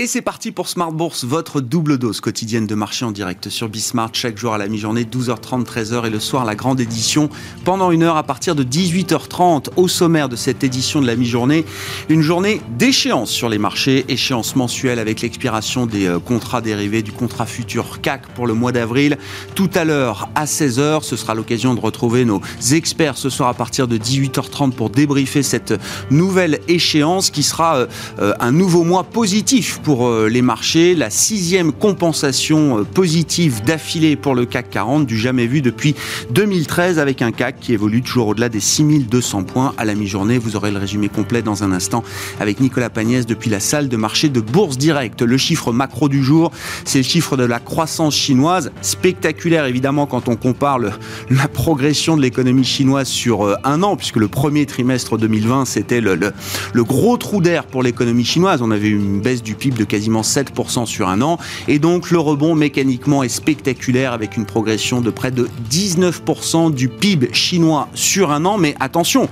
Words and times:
Et 0.00 0.06
c'est 0.06 0.22
parti 0.22 0.52
pour 0.52 0.68
Smart 0.68 0.92
Bourse, 0.92 1.24
votre 1.24 1.60
double 1.60 1.98
dose 1.98 2.20
quotidienne 2.20 2.68
de 2.68 2.76
marché 2.76 3.04
en 3.04 3.10
direct 3.10 3.48
sur 3.48 3.68
Bismart, 3.68 4.10
chaque 4.12 4.38
jour 4.38 4.54
à 4.54 4.58
la 4.58 4.68
mi-journée, 4.68 5.02
12h30, 5.02 5.64
13h 5.64 6.06
et 6.06 6.10
le 6.10 6.20
soir 6.20 6.44
la 6.44 6.54
grande 6.54 6.78
édition 6.78 7.28
pendant 7.64 7.90
une 7.90 8.04
heure 8.04 8.16
à 8.16 8.22
partir 8.22 8.54
de 8.54 8.62
18h30 8.62 9.70
au 9.74 9.88
sommaire 9.88 10.28
de 10.28 10.36
cette 10.36 10.62
édition 10.62 11.00
de 11.00 11.06
la 11.08 11.16
mi-journée. 11.16 11.64
Une 12.08 12.22
journée 12.22 12.60
d'échéance 12.78 13.28
sur 13.28 13.48
les 13.48 13.58
marchés, 13.58 14.04
échéance 14.06 14.54
mensuelle 14.54 15.00
avec 15.00 15.20
l'expiration 15.20 15.84
des 15.84 16.06
euh, 16.06 16.20
contrats 16.20 16.60
dérivés 16.60 17.02
du 17.02 17.10
contrat 17.10 17.46
futur 17.46 18.00
CAC 18.00 18.28
pour 18.36 18.46
le 18.46 18.54
mois 18.54 18.70
d'avril. 18.70 19.18
Tout 19.56 19.70
à 19.74 19.84
l'heure 19.84 20.28
à 20.36 20.44
16h, 20.44 21.02
ce 21.02 21.16
sera 21.16 21.34
l'occasion 21.34 21.74
de 21.74 21.80
retrouver 21.80 22.24
nos 22.24 22.40
experts 22.70 23.18
ce 23.18 23.30
soir 23.30 23.48
à 23.48 23.54
partir 23.54 23.88
de 23.88 23.98
18h30 23.98 24.70
pour 24.74 24.90
débriefer 24.90 25.42
cette 25.42 25.74
nouvelle 26.12 26.60
échéance 26.68 27.30
qui 27.30 27.42
sera 27.42 27.78
euh, 27.78 27.86
euh, 28.20 28.32
un 28.38 28.52
nouveau 28.52 28.84
mois 28.84 29.02
positif 29.02 29.80
euh, 29.88 30.28
les 30.28 30.42
marchés, 30.42 30.94
la 30.94 31.08
sixième 31.08 31.72
compensation 31.72 32.80
euh, 32.80 32.82
positive 32.82 33.62
d'affilée 33.64 34.16
pour 34.16 34.34
le 34.34 34.44
CAC 34.44 34.70
40 34.70 35.06
du 35.06 35.16
jamais 35.16 35.46
vu 35.46 35.62
depuis 35.62 35.94
2013 36.30 36.98
avec 36.98 37.22
un 37.22 37.32
CAC 37.32 37.58
qui 37.58 37.72
évolue 37.72 38.02
toujours 38.02 38.28
au-delà 38.28 38.50
des 38.50 38.60
6200 38.60 39.44
points 39.44 39.74
à 39.78 39.84
la 39.84 39.94
mi-journée. 39.94 40.36
Vous 40.36 40.56
aurez 40.56 40.70
le 40.70 40.78
résumé 40.78 41.08
complet 41.08 41.40
dans 41.40 41.64
un 41.64 41.72
instant 41.72 42.04
avec 42.38 42.60
Nicolas 42.60 42.90
Pagnès 42.90 43.24
depuis 43.24 43.48
la 43.48 43.60
salle 43.60 43.88
de 43.88 43.96
marché 43.96 44.28
de 44.28 44.40
Bourse 44.40 44.76
Direct. 44.76 45.22
Le 45.22 45.36
chiffre 45.38 45.72
macro 45.72 46.10
du 46.10 46.22
jour, 46.22 46.52
c'est 46.84 46.98
le 46.98 47.04
chiffre 47.04 47.38
de 47.38 47.44
la 47.44 47.58
croissance 47.58 48.14
chinoise, 48.14 48.70
spectaculaire 48.82 49.64
évidemment 49.64 50.06
quand 50.06 50.28
on 50.28 50.36
compare 50.36 50.78
la 50.78 51.48
progression 51.48 52.16
de 52.16 52.22
l'économie 52.22 52.64
chinoise 52.64 53.08
sur 53.08 53.46
euh, 53.46 53.54
un 53.64 53.82
an, 53.82 53.96
puisque 53.96 54.16
le 54.16 54.28
premier 54.28 54.66
trimestre 54.66 55.16
2020 55.16 55.64
c'était 55.64 56.02
le, 56.02 56.14
le, 56.14 56.32
le 56.74 56.84
gros 56.84 57.16
trou 57.16 57.40
d'air 57.40 57.64
pour 57.64 57.82
l'économie 57.82 58.24
chinoise. 58.24 58.60
On 58.60 58.70
avait 58.70 58.88
eu 58.88 58.98
une 58.98 59.20
baisse 59.20 59.42
du 59.42 59.54
PIB 59.54 59.77
de 59.78 59.84
quasiment 59.84 60.20
7% 60.20 60.84
sur 60.84 61.08
un 61.08 61.22
an. 61.22 61.38
Et 61.68 61.78
donc 61.78 62.10
le 62.10 62.18
rebond 62.18 62.54
mécaniquement 62.54 63.22
est 63.22 63.28
spectaculaire 63.28 64.12
avec 64.12 64.36
une 64.36 64.44
progression 64.44 65.00
de 65.00 65.10
près 65.10 65.30
de 65.30 65.48
19% 65.70 66.72
du 66.74 66.88
PIB 66.88 67.30
chinois 67.32 67.88
sur 67.94 68.30
un 68.30 68.44
an. 68.44 68.58
Mais 68.58 68.74
attention, 68.80 69.28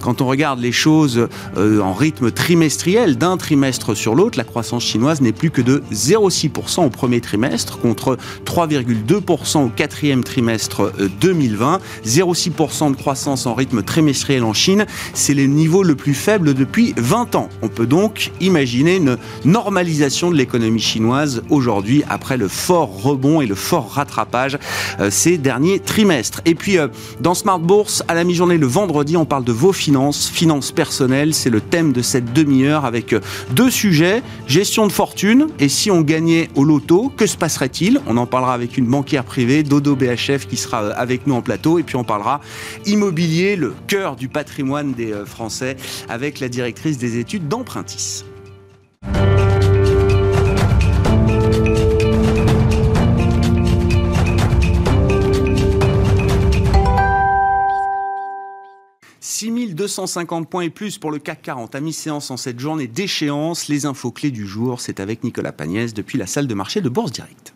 quand 0.00 0.20
on 0.20 0.26
regarde 0.26 0.60
les 0.60 0.72
choses 0.72 1.28
euh, 1.56 1.80
en 1.80 1.94
rythme 1.94 2.30
trimestriel, 2.30 3.16
d'un 3.16 3.36
trimestre 3.36 3.96
sur 3.96 4.14
l'autre, 4.14 4.38
la 4.38 4.44
croissance 4.44 4.84
chinoise 4.84 5.20
n'est 5.20 5.32
plus 5.32 5.50
que 5.50 5.62
de 5.62 5.82
0,6% 5.92 6.84
au 6.84 6.90
premier 6.90 7.20
trimestre 7.20 7.78
contre 7.78 8.18
3,2% 8.44 9.64
au 9.64 9.68
quatrième 9.68 10.22
trimestre 10.22 10.92
2020. 11.20 11.74
Euh, 11.74 11.78
0,6% 12.06 12.90
de 12.90 12.96
croissance 12.96 13.46
en 13.46 13.54
rythme 13.54 13.82
trimestriel 13.82 14.44
en 14.44 14.52
Chine, 14.52 14.86
c'est 15.14 15.34
le 15.34 15.46
niveau 15.46 15.82
le 15.82 15.94
plus 15.94 16.14
faible 16.14 16.54
depuis 16.54 16.94
20 16.96 17.34
ans. 17.34 17.48
On 17.62 17.68
peut 17.68 17.86
donc 17.86 18.30
imaginer 18.40 18.96
une 18.96 19.16
normalisation 19.44 19.85
de 19.86 20.34
l'économie 20.34 20.80
chinoise 20.80 21.42
aujourd'hui 21.48 22.02
après 22.08 22.36
le 22.36 22.48
fort 22.48 23.02
rebond 23.02 23.40
et 23.40 23.46
le 23.46 23.54
fort 23.54 23.92
rattrapage 23.92 24.58
euh, 24.98 25.10
ces 25.10 25.38
derniers 25.38 25.78
trimestres. 25.78 26.40
Et 26.44 26.56
puis 26.56 26.76
euh, 26.76 26.88
dans 27.20 27.34
Smart 27.34 27.60
Bourse, 27.60 28.02
à 28.08 28.14
la 28.14 28.24
mi-journée 28.24 28.58
le 28.58 28.66
vendredi, 28.66 29.16
on 29.16 29.24
parle 29.24 29.44
de 29.44 29.52
vos 29.52 29.72
finances, 29.72 30.28
finances 30.28 30.72
personnelles, 30.72 31.34
c'est 31.34 31.50
le 31.50 31.60
thème 31.60 31.92
de 31.92 32.02
cette 32.02 32.32
demi-heure 32.32 32.84
avec 32.84 33.12
euh, 33.12 33.20
deux 33.52 33.70
sujets, 33.70 34.22
gestion 34.48 34.88
de 34.88 34.92
fortune 34.92 35.46
et 35.60 35.68
si 35.68 35.90
on 35.90 36.00
gagnait 36.00 36.50
au 36.56 36.64
loto, 36.64 37.12
que 37.16 37.26
se 37.26 37.36
passerait-il? 37.36 38.00
On 38.08 38.16
en 38.16 38.26
parlera 38.26 38.54
avec 38.54 38.76
une 38.76 38.86
banquière 38.86 39.24
privée, 39.24 39.62
Dodo 39.62 39.94
BHF 39.94 40.48
qui 40.48 40.56
sera 40.56 40.78
avec 40.90 41.28
nous 41.28 41.34
en 41.34 41.42
plateau 41.42 41.78
et 41.78 41.84
puis 41.84 41.96
on 41.96 42.04
parlera 42.04 42.40
immobilier, 42.86 43.54
le 43.54 43.72
cœur 43.86 44.16
du 44.16 44.28
patrimoine 44.28 44.94
des 44.94 45.14
Français 45.26 45.76
avec 46.08 46.40
la 46.40 46.48
directrice 46.48 46.98
des 46.98 47.18
études 47.18 47.46
d'Empruntis. 47.46 48.24
6250 59.76 60.48
points 60.48 60.62
et 60.62 60.70
plus 60.70 60.98
pour 60.98 61.10
le 61.10 61.18
CAC 61.18 61.42
40 61.42 61.74
à 61.74 61.80
mi-séance 61.80 62.30
en 62.30 62.36
cette 62.36 62.60
journée 62.60 62.86
d'échéance. 62.86 63.68
Les 63.68 63.86
infos 63.86 64.10
clés 64.10 64.30
du 64.30 64.46
jour, 64.46 64.80
c'est 64.80 65.00
avec 65.00 65.24
Nicolas 65.24 65.52
Pagnès 65.52 65.92
depuis 65.94 66.18
la 66.18 66.26
salle 66.26 66.46
de 66.46 66.54
marché 66.54 66.80
de 66.80 66.88
Bourse 66.88 67.12
Direct. 67.12 67.55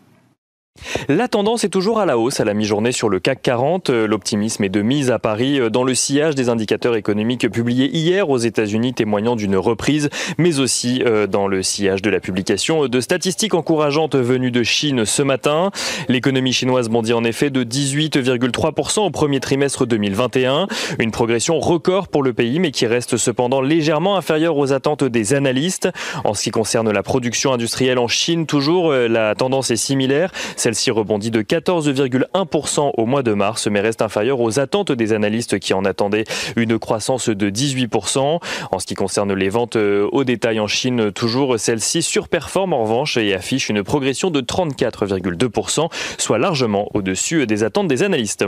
La 1.07 1.27
tendance 1.27 1.63
est 1.63 1.69
toujours 1.69 1.99
à 1.99 2.05
la 2.05 2.17
hausse 2.17 2.39
à 2.39 2.45
la 2.45 2.53
mi-journée 2.53 2.91
sur 2.91 3.09
le 3.09 3.19
CAC 3.19 3.41
40. 3.41 3.89
L'optimisme 3.89 4.63
est 4.63 4.69
de 4.69 4.81
mise 4.81 5.11
à 5.11 5.19
Paris 5.19 5.59
dans 5.71 5.83
le 5.83 5.95
sillage 5.95 6.35
des 6.35 6.49
indicateurs 6.49 6.95
économiques 6.95 7.49
publiés 7.49 7.89
hier 7.93 8.29
aux 8.29 8.37
États-Unis 8.37 8.93
témoignant 8.93 9.35
d'une 9.35 9.57
reprise, 9.57 10.09
mais 10.37 10.59
aussi 10.59 11.03
euh, 11.05 11.27
dans 11.27 11.47
le 11.47 11.63
sillage 11.63 12.01
de 12.01 12.09
la 12.09 12.19
publication 12.19 12.87
de 12.87 13.01
statistiques 13.01 13.53
encourageantes 13.53 14.15
venues 14.15 14.51
de 14.51 14.63
Chine 14.63 15.05
ce 15.05 15.21
matin. 15.21 15.71
L'économie 16.07 16.53
chinoise 16.53 16.89
bondit 16.89 17.13
en 17.13 17.23
effet 17.23 17.49
de 17.49 17.63
18,3% 17.63 19.01
au 19.01 19.09
premier 19.09 19.39
trimestre 19.39 19.85
2021, 19.85 20.67
une 20.99 21.11
progression 21.11 21.59
record 21.59 22.07
pour 22.07 22.23
le 22.23 22.33
pays, 22.33 22.59
mais 22.59 22.71
qui 22.71 22.85
reste 22.85 23.17
cependant 23.17 23.61
légèrement 23.61 24.17
inférieure 24.17 24.57
aux 24.57 24.73
attentes 24.73 25.03
des 25.03 25.33
analystes. 25.33 25.89
En 26.23 26.33
ce 26.33 26.43
qui 26.43 26.51
concerne 26.51 26.91
la 26.91 27.03
production 27.03 27.53
industrielle 27.53 27.99
en 27.99 28.07
Chine, 28.07 28.45
toujours, 28.45 28.91
euh, 28.91 29.07
la 29.07 29.35
tendance 29.35 29.71
est 29.71 29.75
similaire. 29.75 30.31
Celle-ci 30.71 30.91
rebondit 30.91 31.31
de 31.31 31.41
14,1% 31.41 32.91
au 32.95 33.05
mois 33.05 33.23
de 33.23 33.33
mars, 33.33 33.67
mais 33.67 33.81
reste 33.81 34.01
inférieure 34.01 34.39
aux 34.39 34.57
attentes 34.57 34.93
des 34.93 35.11
analystes 35.11 35.59
qui 35.59 35.73
en 35.73 35.83
attendaient 35.83 36.23
une 36.55 36.79
croissance 36.79 37.27
de 37.27 37.49
18%. 37.49 38.39
En 38.71 38.79
ce 38.79 38.85
qui 38.85 38.93
concerne 38.93 39.33
les 39.33 39.49
ventes 39.49 39.75
euh, 39.75 40.07
au 40.13 40.23
détail 40.23 40.61
en 40.61 40.67
Chine, 40.67 41.11
toujours 41.11 41.59
celle-ci 41.59 42.01
surperforme 42.01 42.71
en 42.71 42.83
revanche 42.83 43.17
et 43.17 43.33
affiche 43.33 43.67
une 43.67 43.83
progression 43.83 44.31
de 44.31 44.39
34,2%, 44.39 45.89
soit 46.17 46.37
largement 46.37 46.87
au-dessus 46.93 47.45
des 47.45 47.65
attentes 47.65 47.89
des 47.89 48.01
analystes. 48.01 48.45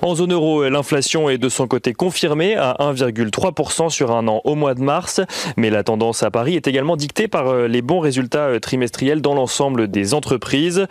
En 0.00 0.14
zone 0.14 0.32
euro, 0.32 0.66
l'inflation 0.70 1.28
est 1.28 1.36
de 1.36 1.50
son 1.50 1.66
côté 1.66 1.92
confirmée 1.92 2.56
à 2.56 2.76
1,3% 2.80 3.90
sur 3.90 4.12
un 4.12 4.26
an 4.26 4.40
au 4.44 4.54
mois 4.54 4.72
de 4.72 4.80
mars, 4.80 5.20
mais 5.58 5.68
la 5.68 5.82
tendance 5.82 6.22
à 6.22 6.30
Paris 6.30 6.56
est 6.56 6.66
également 6.66 6.96
dictée 6.96 7.28
par 7.28 7.48
euh, 7.48 7.68
les 7.68 7.82
bons 7.82 8.00
résultats 8.00 8.46
euh, 8.46 8.58
trimestriels 8.58 9.20
dans 9.20 9.34
l'ensemble 9.34 9.88
des 9.88 10.14
entreprises. 10.14 10.86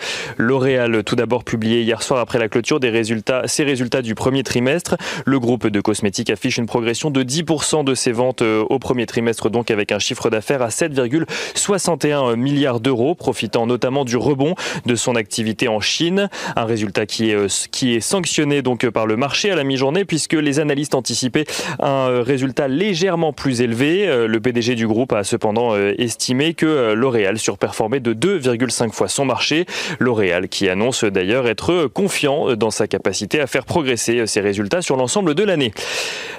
L'Oréal, 0.67 1.01
tout 1.05 1.15
d'abord 1.15 1.45
publié 1.45 1.81
hier 1.81 2.03
soir 2.03 2.19
après 2.19 2.39
la 2.39 2.49
clôture 2.49 2.81
des 2.81 2.89
résultats, 2.89 3.43
ses 3.45 3.63
résultats 3.63 4.01
du 4.01 4.15
premier 4.15 4.43
trimestre. 4.43 4.97
Le 5.25 5.39
groupe 5.39 5.67
de 5.67 5.79
cosmétiques 5.79 6.29
affiche 6.29 6.57
une 6.57 6.65
progression 6.65 7.09
de 7.09 7.23
10% 7.23 7.85
de 7.85 7.95
ses 7.95 8.11
ventes 8.11 8.41
euh, 8.41 8.65
au 8.69 8.77
premier 8.77 9.05
trimestre, 9.05 9.49
donc 9.49 9.71
avec 9.71 9.93
un 9.93 9.99
chiffre 9.99 10.29
d'affaires 10.29 10.61
à 10.61 10.67
7,61 10.67 12.35
milliards 12.35 12.81
d'euros, 12.81 13.15
profitant 13.15 13.65
notamment 13.65 14.03
du 14.03 14.17
rebond 14.17 14.55
de 14.85 14.95
son 14.95 15.15
activité 15.15 15.69
en 15.69 15.79
Chine. 15.79 16.27
Un 16.57 16.65
résultat 16.65 17.05
qui 17.05 17.29
est, 17.29 17.35
euh, 17.35 17.47
qui 17.71 17.95
est 17.95 18.01
sanctionné 18.01 18.61
donc 18.61 18.89
par 18.89 19.07
le 19.07 19.15
marché 19.15 19.49
à 19.49 19.55
la 19.55 19.63
mi-journée 19.63 20.03
puisque 20.03 20.33
les 20.33 20.59
analystes 20.59 20.95
anticipaient 20.95 21.45
un 21.79 22.09
euh, 22.09 22.23
résultat 22.23 22.67
légèrement 22.67 23.31
plus 23.31 23.61
élevé. 23.61 24.05
Le 24.27 24.39
PDG 24.41 24.75
du 24.75 24.85
groupe 24.85 25.13
a 25.13 25.23
cependant 25.23 25.77
estimé 25.77 26.53
que 26.53 26.91
L'Oréal 26.91 27.39
surperformait 27.39 28.01
de 28.01 28.13
2,5 28.13 28.91
fois 28.91 29.07
son 29.07 29.23
marché. 29.23 29.65
L'Oréal 29.99 30.49
annonce 30.63 31.03
d'ailleurs 31.03 31.47
être 31.47 31.87
confiant 31.87 32.55
dans 32.55 32.71
sa 32.71 32.87
capacité 32.87 33.39
à 33.39 33.47
faire 33.47 33.65
progresser 33.65 34.25
ses 34.27 34.41
résultats 34.41 34.81
sur 34.81 34.97
l'ensemble 34.97 35.35
de 35.35 35.43
l'année. 35.43 35.73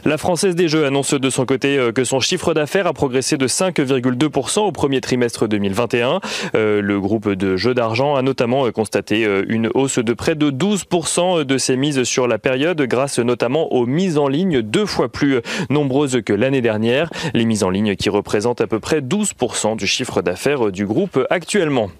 La 0.04 0.18
Française 0.18 0.54
des 0.54 0.68
Jeux 0.68 0.86
annonce 0.86 1.14
de 1.14 1.30
son 1.30 1.44
côté 1.46 1.78
que 1.94 2.04
son 2.04 2.20
chiffre 2.20 2.54
d'affaires 2.54 2.86
a 2.86 2.92
progressé 2.92 3.36
de 3.36 3.46
5,2% 3.46 4.60
au 4.60 4.72
premier 4.72 5.00
trimestre 5.00 5.48
2021. 5.48 6.20
Euh, 6.54 6.80
le 6.80 7.00
groupe 7.00 7.30
de 7.30 7.56
jeux 7.56 7.74
d'argent 7.74 8.14
a 8.14 8.22
notamment 8.22 8.70
constaté 8.70 9.24
euh, 9.24 9.44
une 9.48 9.70
hausse 9.74 9.98
de 9.98 10.12
près 10.12 10.34
de 10.34 10.50
12% 10.50 11.44
de 11.44 11.58
ses 11.58 11.76
mises 11.76 12.02
sur 12.04 12.28
la 12.28 12.38
période 12.38 12.80
grâce 12.82 13.18
notamment 13.18 13.72
aux 13.72 13.86
mises 13.86 14.18
en 14.18 14.28
ligne 14.28 14.62
deux 14.62 14.86
fois 14.86 15.08
plus 15.08 15.40
nombreuses 15.70 16.20
que 16.24 16.32
l'année 16.32 16.62
dernière. 16.62 17.10
Les 17.34 17.44
mises 17.44 17.64
en 17.64 17.70
ligne 17.70 17.96
qui 17.96 18.10
représentent 18.10 18.60
à 18.60 18.66
peu 18.66 18.80
près 18.80 19.00
12% 19.00 19.76
du 19.76 19.86
chiffre 19.86 20.22
d'affaires 20.22 20.70
du 20.70 20.86
groupe 20.86 21.24
actuellement. 21.30 21.90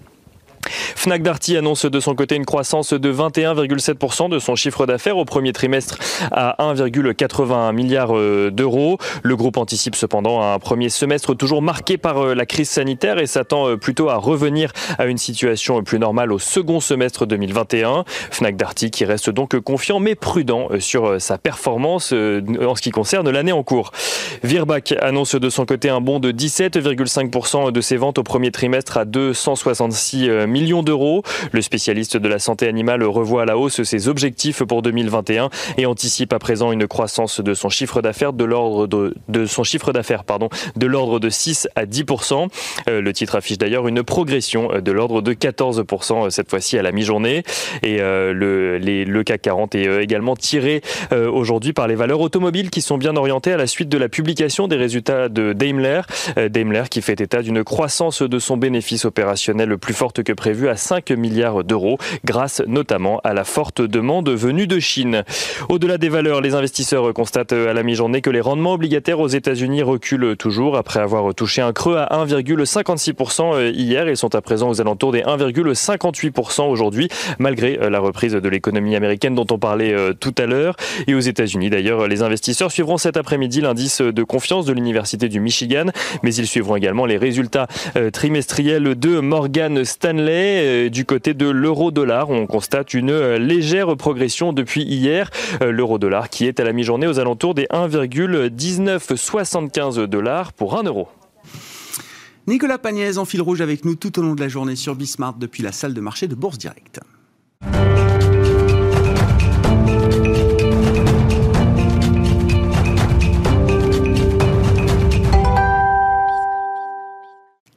Fnac 0.99 1.23
Darty 1.23 1.55
annonce 1.55 1.85
de 1.85 1.99
son 2.01 2.13
côté 2.13 2.35
une 2.35 2.45
croissance 2.45 2.91
de 2.91 3.13
21,7% 3.13 4.27
de 4.27 4.37
son 4.37 4.57
chiffre 4.57 4.85
d'affaires 4.85 5.15
au 5.15 5.23
premier 5.23 5.53
trimestre 5.53 5.97
à 6.29 6.57
1,81 6.59 7.73
milliard 7.73 8.09
euh, 8.17 8.51
d'euros. 8.51 8.97
Le 9.23 9.37
groupe 9.37 9.55
anticipe 9.55 9.95
cependant 9.95 10.41
un 10.41 10.59
premier 10.59 10.89
semestre 10.89 11.35
toujours 11.35 11.61
marqué 11.61 11.97
par 11.97 12.17
euh, 12.17 12.35
la 12.35 12.45
crise 12.45 12.69
sanitaire 12.69 13.17
et 13.17 13.27
s'attend 13.27 13.69
euh, 13.69 13.77
plutôt 13.77 14.09
à 14.09 14.17
revenir 14.17 14.73
à 14.97 15.05
une 15.05 15.17
situation 15.17 15.81
plus 15.83 15.99
normale 15.99 16.33
au 16.33 16.37
second 16.37 16.81
semestre 16.81 17.25
2021. 17.25 18.03
Fnac 18.31 18.57
Darty 18.57 18.91
qui 18.91 19.05
reste 19.05 19.29
donc 19.29 19.57
confiant 19.61 20.01
mais 20.01 20.15
prudent 20.15 20.67
sur 20.79 21.21
sa 21.21 21.37
performance 21.37 22.11
en 22.11 22.75
ce 22.75 22.81
qui 22.81 22.91
concerne 22.91 23.29
l'année 23.29 23.53
en 23.53 23.63
cours. 23.63 23.93
Virbac 24.43 24.93
annonce 24.99 25.35
de 25.35 25.49
son 25.49 25.65
côté 25.65 25.87
un 25.87 26.01
bond 26.01 26.19
de 26.19 26.33
17,5% 26.33 27.71
de 27.71 27.81
ses 27.81 27.95
ventes 27.95 28.17
au 28.17 28.23
premier 28.23 28.51
trimestre 28.51 28.97
à 28.97 29.05
266 29.05 30.29
millions 30.45 30.49
millions 30.49 30.83
Le 31.51 31.61
spécialiste 31.61 32.17
de 32.17 32.27
la 32.27 32.39
santé 32.39 32.67
animale 32.67 33.03
revoit 33.03 33.43
à 33.43 33.45
la 33.45 33.57
hausse 33.57 33.83
ses 33.83 34.07
objectifs 34.07 34.63
pour 34.63 34.81
2021 34.81 35.49
et 35.77 35.85
anticipe 35.85 36.33
à 36.33 36.39
présent 36.39 36.71
une 36.71 36.87
croissance 36.87 37.41
de 37.41 37.53
son 37.53 37.69
chiffre 37.69 38.01
d'affaires 38.01 38.33
de 38.33 38.43
l'ordre 38.43 38.87
de, 38.87 39.45
son 39.45 39.63
chiffre 39.63 39.93
d'affaires 39.93 40.23
pardon 40.23 40.49
de 40.75 40.85
l'ordre 40.85 41.19
de 41.19 41.29
6 41.29 41.67
à 41.75 41.85
10% 41.85 42.47
euh, 42.87 43.01
Le 43.01 43.13
titre 43.13 43.35
affiche 43.35 43.57
d'ailleurs 43.57 43.87
une 43.87 44.03
progression 44.03 44.79
de 44.79 44.91
l'ordre 44.91 45.21
de 45.21 45.33
14% 45.33 46.29
cette 46.29 46.49
fois-ci 46.49 46.77
à 46.77 46.81
la 46.81 46.91
mi-journée. 46.91 47.43
Et 47.83 48.01
euh, 48.01 48.33
le, 48.33 48.77
le 48.77 49.23
CAC 49.23 49.41
40 49.41 49.75
est 49.75 49.87
euh, 49.87 50.01
également 50.01 50.35
tiré 50.35 50.81
aujourd'hui 51.11 51.73
par 51.73 51.87
les 51.87 51.95
valeurs 51.95 52.21
automobiles 52.21 52.69
qui 52.69 52.81
sont 52.81 52.97
bien 52.97 53.15
orientées 53.15 53.51
à 53.51 53.57
la 53.57 53.67
suite 53.67 53.89
de 53.89 53.97
la 53.97 54.09
publication 54.09 54.67
des 54.67 54.75
résultats 54.75 55.29
de 55.29 55.53
Daimler. 55.53 56.01
Daimler 56.49 56.83
qui 56.89 57.01
fait 57.01 57.19
état 57.19 57.41
d'une 57.41 57.63
croissance 57.63 58.21
de 58.21 58.39
son 58.39 58.57
bénéfice 58.57 59.05
opérationnel 59.05 59.77
plus 59.77 59.93
forte 59.93 60.23
que 60.23 60.33
prévu 60.33 60.69
à 60.69 60.75
5 60.79 61.11
milliards 61.11 61.63
d'euros 61.63 61.97
grâce 62.25 62.63
notamment 62.65 63.19
à 63.23 63.33
la 63.33 63.43
forte 63.43 63.81
demande 63.81 64.29
venue 64.29 64.65
de 64.65 64.79
Chine. 64.79 65.23
Au-delà 65.69 65.97
des 65.97 66.09
valeurs, 66.09 66.41
les 66.41 66.55
investisseurs 66.55 67.13
constatent 67.13 67.53
à 67.53 67.73
la 67.73 67.83
mi-journée 67.83 68.21
que 68.21 68.29
les 68.29 68.41
rendements 68.41 68.73
obligataires 68.73 69.19
aux 69.19 69.27
États-Unis 69.27 69.83
reculent 69.83 70.35
toujours 70.37 70.77
après 70.77 70.99
avoir 70.99 71.33
touché 71.35 71.61
un 71.61 71.73
creux 71.73 71.97
à 71.97 72.25
1,56% 72.25 73.71
hier. 73.73 74.09
Ils 74.09 74.17
sont 74.17 74.33
à 74.35 74.41
présent 74.41 74.69
aux 74.69 74.81
alentours 74.81 75.11
des 75.11 75.21
1,58% 75.21 76.69
aujourd'hui, 76.69 77.09
malgré 77.37 77.77
la 77.77 77.99
reprise 77.99 78.33
de 78.33 78.49
l'économie 78.49 78.95
américaine 78.95 79.35
dont 79.35 79.45
on 79.51 79.59
parlait 79.59 79.93
euh, 79.93 80.13
tout 80.13 80.33
à 80.37 80.45
l'heure. 80.45 80.75
Et 81.07 81.13
aux 81.13 81.19
États-Unis, 81.19 81.69
d'ailleurs, 81.69 82.07
les 82.07 82.21
investisseurs 82.21 82.71
suivront 82.71 82.97
cet 82.97 83.17
après-midi 83.17 83.61
l'indice 83.61 84.01
de 84.01 84.23
confiance 84.23 84.65
de 84.65 84.73
l'Université 84.73 85.29
du 85.29 85.39
Michigan, 85.39 85.85
mais 86.23 86.33
ils 86.33 86.47
suivront 86.47 86.75
également 86.75 87.05
les 87.05 87.17
résultats 87.17 87.67
euh, 87.95 88.11
trimestriels 88.11 88.95
de 88.95 89.19
Morgan 89.19 89.83
Stanley. 89.83 90.29
Euh, 90.69 90.89
du 90.89 91.05
côté 91.05 91.33
de 91.33 91.49
l'euro-dollar, 91.49 92.29
on 92.29 92.45
constate 92.45 92.93
une 92.93 93.35
légère 93.35 93.97
progression 93.97 94.53
depuis 94.53 94.83
hier. 94.83 95.31
L'euro-dollar 95.61 96.29
qui 96.29 96.45
est 96.45 96.59
à 96.59 96.63
la 96.63 96.73
mi-journée 96.73 97.07
aux 97.07 97.17
alentours 97.19 97.55
des 97.55 97.65
1,1975 97.65 100.05
dollars 100.05 100.53
pour 100.53 100.77
1 100.77 100.83
euro. 100.83 101.07
Nicolas 102.47 102.77
Pagnès 102.77 103.17
en 103.17 103.25
fil 103.25 103.41
rouge 103.41 103.59
avec 103.61 103.83
nous 103.85 103.95
tout 103.95 104.19
au 104.19 104.21
long 104.21 104.35
de 104.35 104.41
la 104.41 104.47
journée 104.47 104.75
sur 104.75 104.93
Bismart 104.95 105.33
depuis 105.35 105.63
la 105.63 105.71
salle 105.71 105.93
de 105.93 106.01
marché 106.01 106.27
de 106.27 106.35
Bourse 106.35 106.57
Direct. 106.57 106.99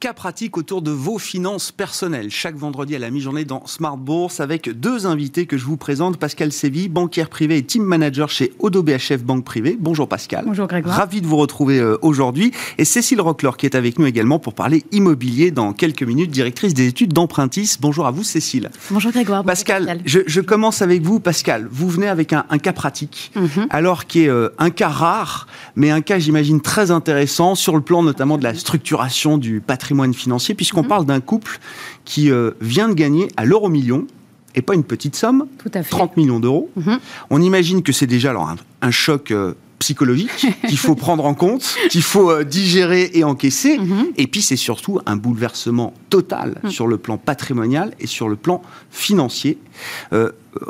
Cas 0.03 0.11
pratique 0.11 0.57
autour 0.57 0.81
de 0.81 0.91
vos 0.91 1.17
finances 1.17 1.71
personnelles. 1.71 2.29
Chaque 2.29 2.57
vendredi 2.57 2.93
à 2.93 2.99
la 2.99 3.09
mi-journée 3.09 3.45
dans 3.45 3.65
Smart 3.67 3.95
Bourse 3.95 4.41
avec 4.41 4.67
deux 4.67 5.05
invités 5.05 5.45
que 5.45 5.57
je 5.57 5.63
vous 5.63 5.77
présente. 5.77 6.17
Pascal 6.17 6.51
Séville, 6.51 6.89
banquière 6.89 7.29
privée 7.29 7.55
et 7.55 7.63
team 7.63 7.83
manager 7.83 8.29
chez 8.29 8.51
Odo 8.59 8.83
BHF 8.83 9.23
Banque 9.23 9.45
Privée. 9.45 9.77
Bonjour 9.79 10.09
Pascal. 10.09 10.43
Bonjour 10.45 10.67
Grégoire. 10.67 10.97
Ravi 10.97 11.21
de 11.21 11.25
vous 11.25 11.37
retrouver 11.37 11.79
euh, 11.79 11.97
aujourd'hui. 12.01 12.51
Et 12.77 12.83
Cécile 12.83 13.21
Rockler 13.21 13.51
qui 13.57 13.65
est 13.65 13.75
avec 13.75 13.97
nous 13.97 14.05
également 14.05 14.39
pour 14.39 14.55
parler 14.55 14.83
immobilier 14.91 15.51
dans 15.51 15.71
quelques 15.71 16.03
minutes, 16.03 16.31
directrice 16.31 16.73
des 16.73 16.87
études 16.87 17.13
d'Empruntis. 17.13 17.77
Bonjour 17.79 18.05
à 18.05 18.11
vous 18.11 18.23
Cécile. 18.23 18.71
Bonjour 18.91 19.13
Grégoire. 19.13 19.45
Pascal, 19.45 20.01
Je, 20.03 20.41
commence 20.41 20.81
avec 20.81 21.01
vous. 21.01 21.21
Pascal, 21.21 21.69
vous 21.71 21.87
venez 21.87 22.09
avec 22.09 22.33
un, 22.33 22.43
cas 22.61 22.73
pratique, 22.73 23.31
mhm. 23.37 23.67
alors 23.69 24.05
qui 24.05 24.23
est 24.23 24.29
euh, 24.29 24.49
un 24.57 24.69
cas 24.69 24.89
rare, 24.89 25.47
mais 25.77 25.91
un 25.91 26.01
cas 26.01 26.19
j'imagine 26.19 26.59
très 26.59 26.91
intéressant 26.91 27.55
sur 27.55 27.77
le 27.77 27.81
plan 27.81 28.03
notamment 28.03 28.37
de 28.37 28.43
la 28.43 28.53
structuration 28.53 29.37
du 29.37 29.61
patrimoine 29.61 29.92
financier, 30.13 30.55
puisqu'on 30.55 30.83
mhm. 30.83 30.89
parle 30.89 31.05
d'un 31.05 31.19
couple 31.19 31.59
qui 32.05 32.31
euh, 32.31 32.51
vient 32.61 32.89
de 32.89 32.93
gagner 32.93 33.27
à 33.37 33.45
l'euro 33.45 33.69
million, 33.69 34.07
et 34.55 34.61
pas 34.61 34.75
une 34.75 34.83
petite 34.83 35.15
somme, 35.15 35.47
30 35.89 36.17
millions 36.17 36.39
d'euros. 36.39 36.69
Mhm. 36.75 36.99
On 37.29 37.41
imagine 37.41 37.81
que 37.83 37.91
c'est 37.91 38.07
déjà 38.07 38.31
alors, 38.31 38.53
un, 38.81 38.91
choc 38.91 39.31
euh, 39.31 39.53
psychologique 39.79 40.45
qu'il 40.67 40.77
faut 40.77 40.95
prendre 40.95 41.25
en 41.25 41.33
compte, 41.33 41.75
qu'il 41.89 42.03
faut 42.03 42.29
euh, 42.29 42.43
digérer 42.43 43.09
et 43.13 43.23
encaisser. 43.23 43.77
Mhm. 43.79 44.07
Et 44.17 44.27
puis 44.27 44.41
c'est 44.41 44.55
surtout 44.55 44.99
un 45.05 45.15
bouleversement 45.15 45.93
total 46.09 46.61
sur 46.69 46.87
le 46.87 46.97
plan 46.97 47.17
patrimonial 47.17 47.93
et 47.99 48.07
sur 48.07 48.29
le 48.29 48.35
plan 48.35 48.61
financier. 48.91 49.57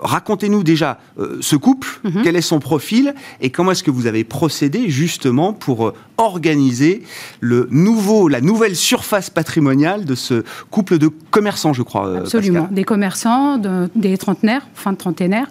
Racontez-nous 0.01 0.63
déjà 0.63 0.99
euh, 1.19 1.37
ce 1.41 1.55
couple, 1.55 1.99
mhm. 2.03 2.21
quel 2.23 2.35
est 2.35 2.41
son 2.41 2.59
profil 2.59 3.13
et 3.41 3.49
comment 3.49 3.71
est-ce 3.71 3.83
que 3.83 3.91
vous 3.91 4.07
avez 4.07 4.23
procédé 4.23 4.89
justement 4.89 5.53
pour 5.53 5.87
euh, 5.87 5.93
organiser 6.17 7.03
le 7.39 7.67
nouveau, 7.71 8.27
la 8.27 8.41
nouvelle 8.41 8.75
surface 8.75 9.29
patrimoniale 9.29 10.05
de 10.05 10.15
ce 10.15 10.43
couple 10.71 10.97
de 10.97 11.09
commerçants, 11.31 11.73
je 11.73 11.83
crois. 11.83 12.07
Euh, 12.07 12.19
Absolument, 12.21 12.67
des 12.71 12.83
commerçants, 12.83 13.59
des 13.95 14.17
trentenaires, 14.17 14.67
fin 14.73 14.93
de 14.93 14.97
trentenaires. 14.97 15.47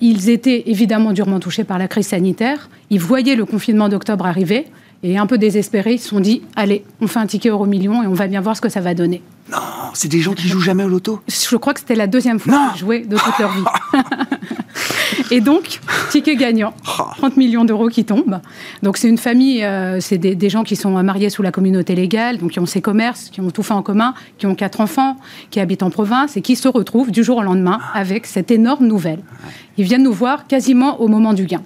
ils 0.00 0.30
étaient 0.30 0.64
évidemment 0.66 1.12
durement 1.12 1.40
touchés 1.40 1.64
par 1.64 1.78
la 1.78 1.88
crise 1.88 2.08
sanitaire. 2.08 2.68
Ils 2.90 3.00
voyaient 3.00 3.36
le 3.36 3.44
confinement 3.44 3.88
d'octobre 3.88 4.26
arriver. 4.26 4.66
Et 5.02 5.16
un 5.16 5.26
peu 5.26 5.38
désespérés, 5.38 5.94
ils 5.94 5.98
se 5.98 6.08
sont 6.08 6.20
dit 6.20 6.42
allez, 6.56 6.84
on 7.00 7.06
fait 7.06 7.20
un 7.20 7.26
ticket 7.26 7.50
euro 7.50 7.66
million 7.66 8.02
et 8.02 8.06
on 8.06 8.14
va 8.14 8.26
bien 8.26 8.40
voir 8.40 8.56
ce 8.56 8.60
que 8.60 8.68
ça 8.68 8.80
va 8.80 8.94
donner. 8.94 9.22
Non, 9.50 9.58
c'est 9.94 10.08
des 10.08 10.20
gens 10.20 10.34
qui 10.34 10.48
jouent 10.48 10.60
jamais 10.60 10.84
au 10.84 10.88
loto. 10.88 11.20
Je 11.28 11.56
crois 11.56 11.72
que 11.72 11.80
c'était 11.80 11.94
la 11.94 12.06
deuxième 12.06 12.38
fois 12.38 12.70
qu'ils 12.72 12.80
jouaient 12.80 13.00
de 13.00 13.16
toute 13.16 13.38
leur 13.38 13.50
vie. 13.52 13.64
et 15.30 15.40
donc, 15.40 15.80
ticket 16.10 16.36
gagnant, 16.36 16.74
30 16.84 17.36
millions 17.36 17.64
d'euros 17.64 17.88
qui 17.88 18.04
tombent. 18.04 18.40
Donc 18.82 18.98
c'est 18.98 19.08
une 19.08 19.16
famille, 19.16 19.64
euh, 19.64 20.00
c'est 20.00 20.18
des, 20.18 20.50
gens 20.50 20.64
qui 20.64 20.76
sont 20.76 21.02
mariés 21.02 21.30
sous 21.30 21.42
la 21.42 21.52
communauté 21.52 21.94
légale, 21.94 22.38
donc 22.38 22.50
qui 22.50 22.60
ont 22.60 22.66
ces 22.66 22.82
commerces, 22.82 23.30
qui 23.30 23.40
ont 23.40 23.50
tout 23.50 23.62
fait 23.62 23.74
en 23.74 23.82
commun, 23.82 24.14
qui 24.36 24.46
ont 24.46 24.54
quatre 24.54 24.80
enfants, 24.80 25.16
qui 25.50 25.60
habitent 25.60 25.82
en 25.82 25.90
province 25.90 26.36
et 26.36 26.42
qui 26.42 26.56
se 26.56 26.68
retrouvent 26.68 27.10
du 27.10 27.24
jour 27.24 27.38
au 27.38 27.42
lendemain 27.42 27.78
avec 27.94 28.26
cette 28.26 28.50
énorme 28.50 28.86
nouvelle. 28.86 29.20
Ils 29.78 29.84
viennent 29.84 30.02
nous 30.02 30.12
voir 30.12 30.46
quasiment 30.46 31.00
au 31.00 31.08
moment 31.08 31.32
du 31.32 31.46
gain. 31.46 31.62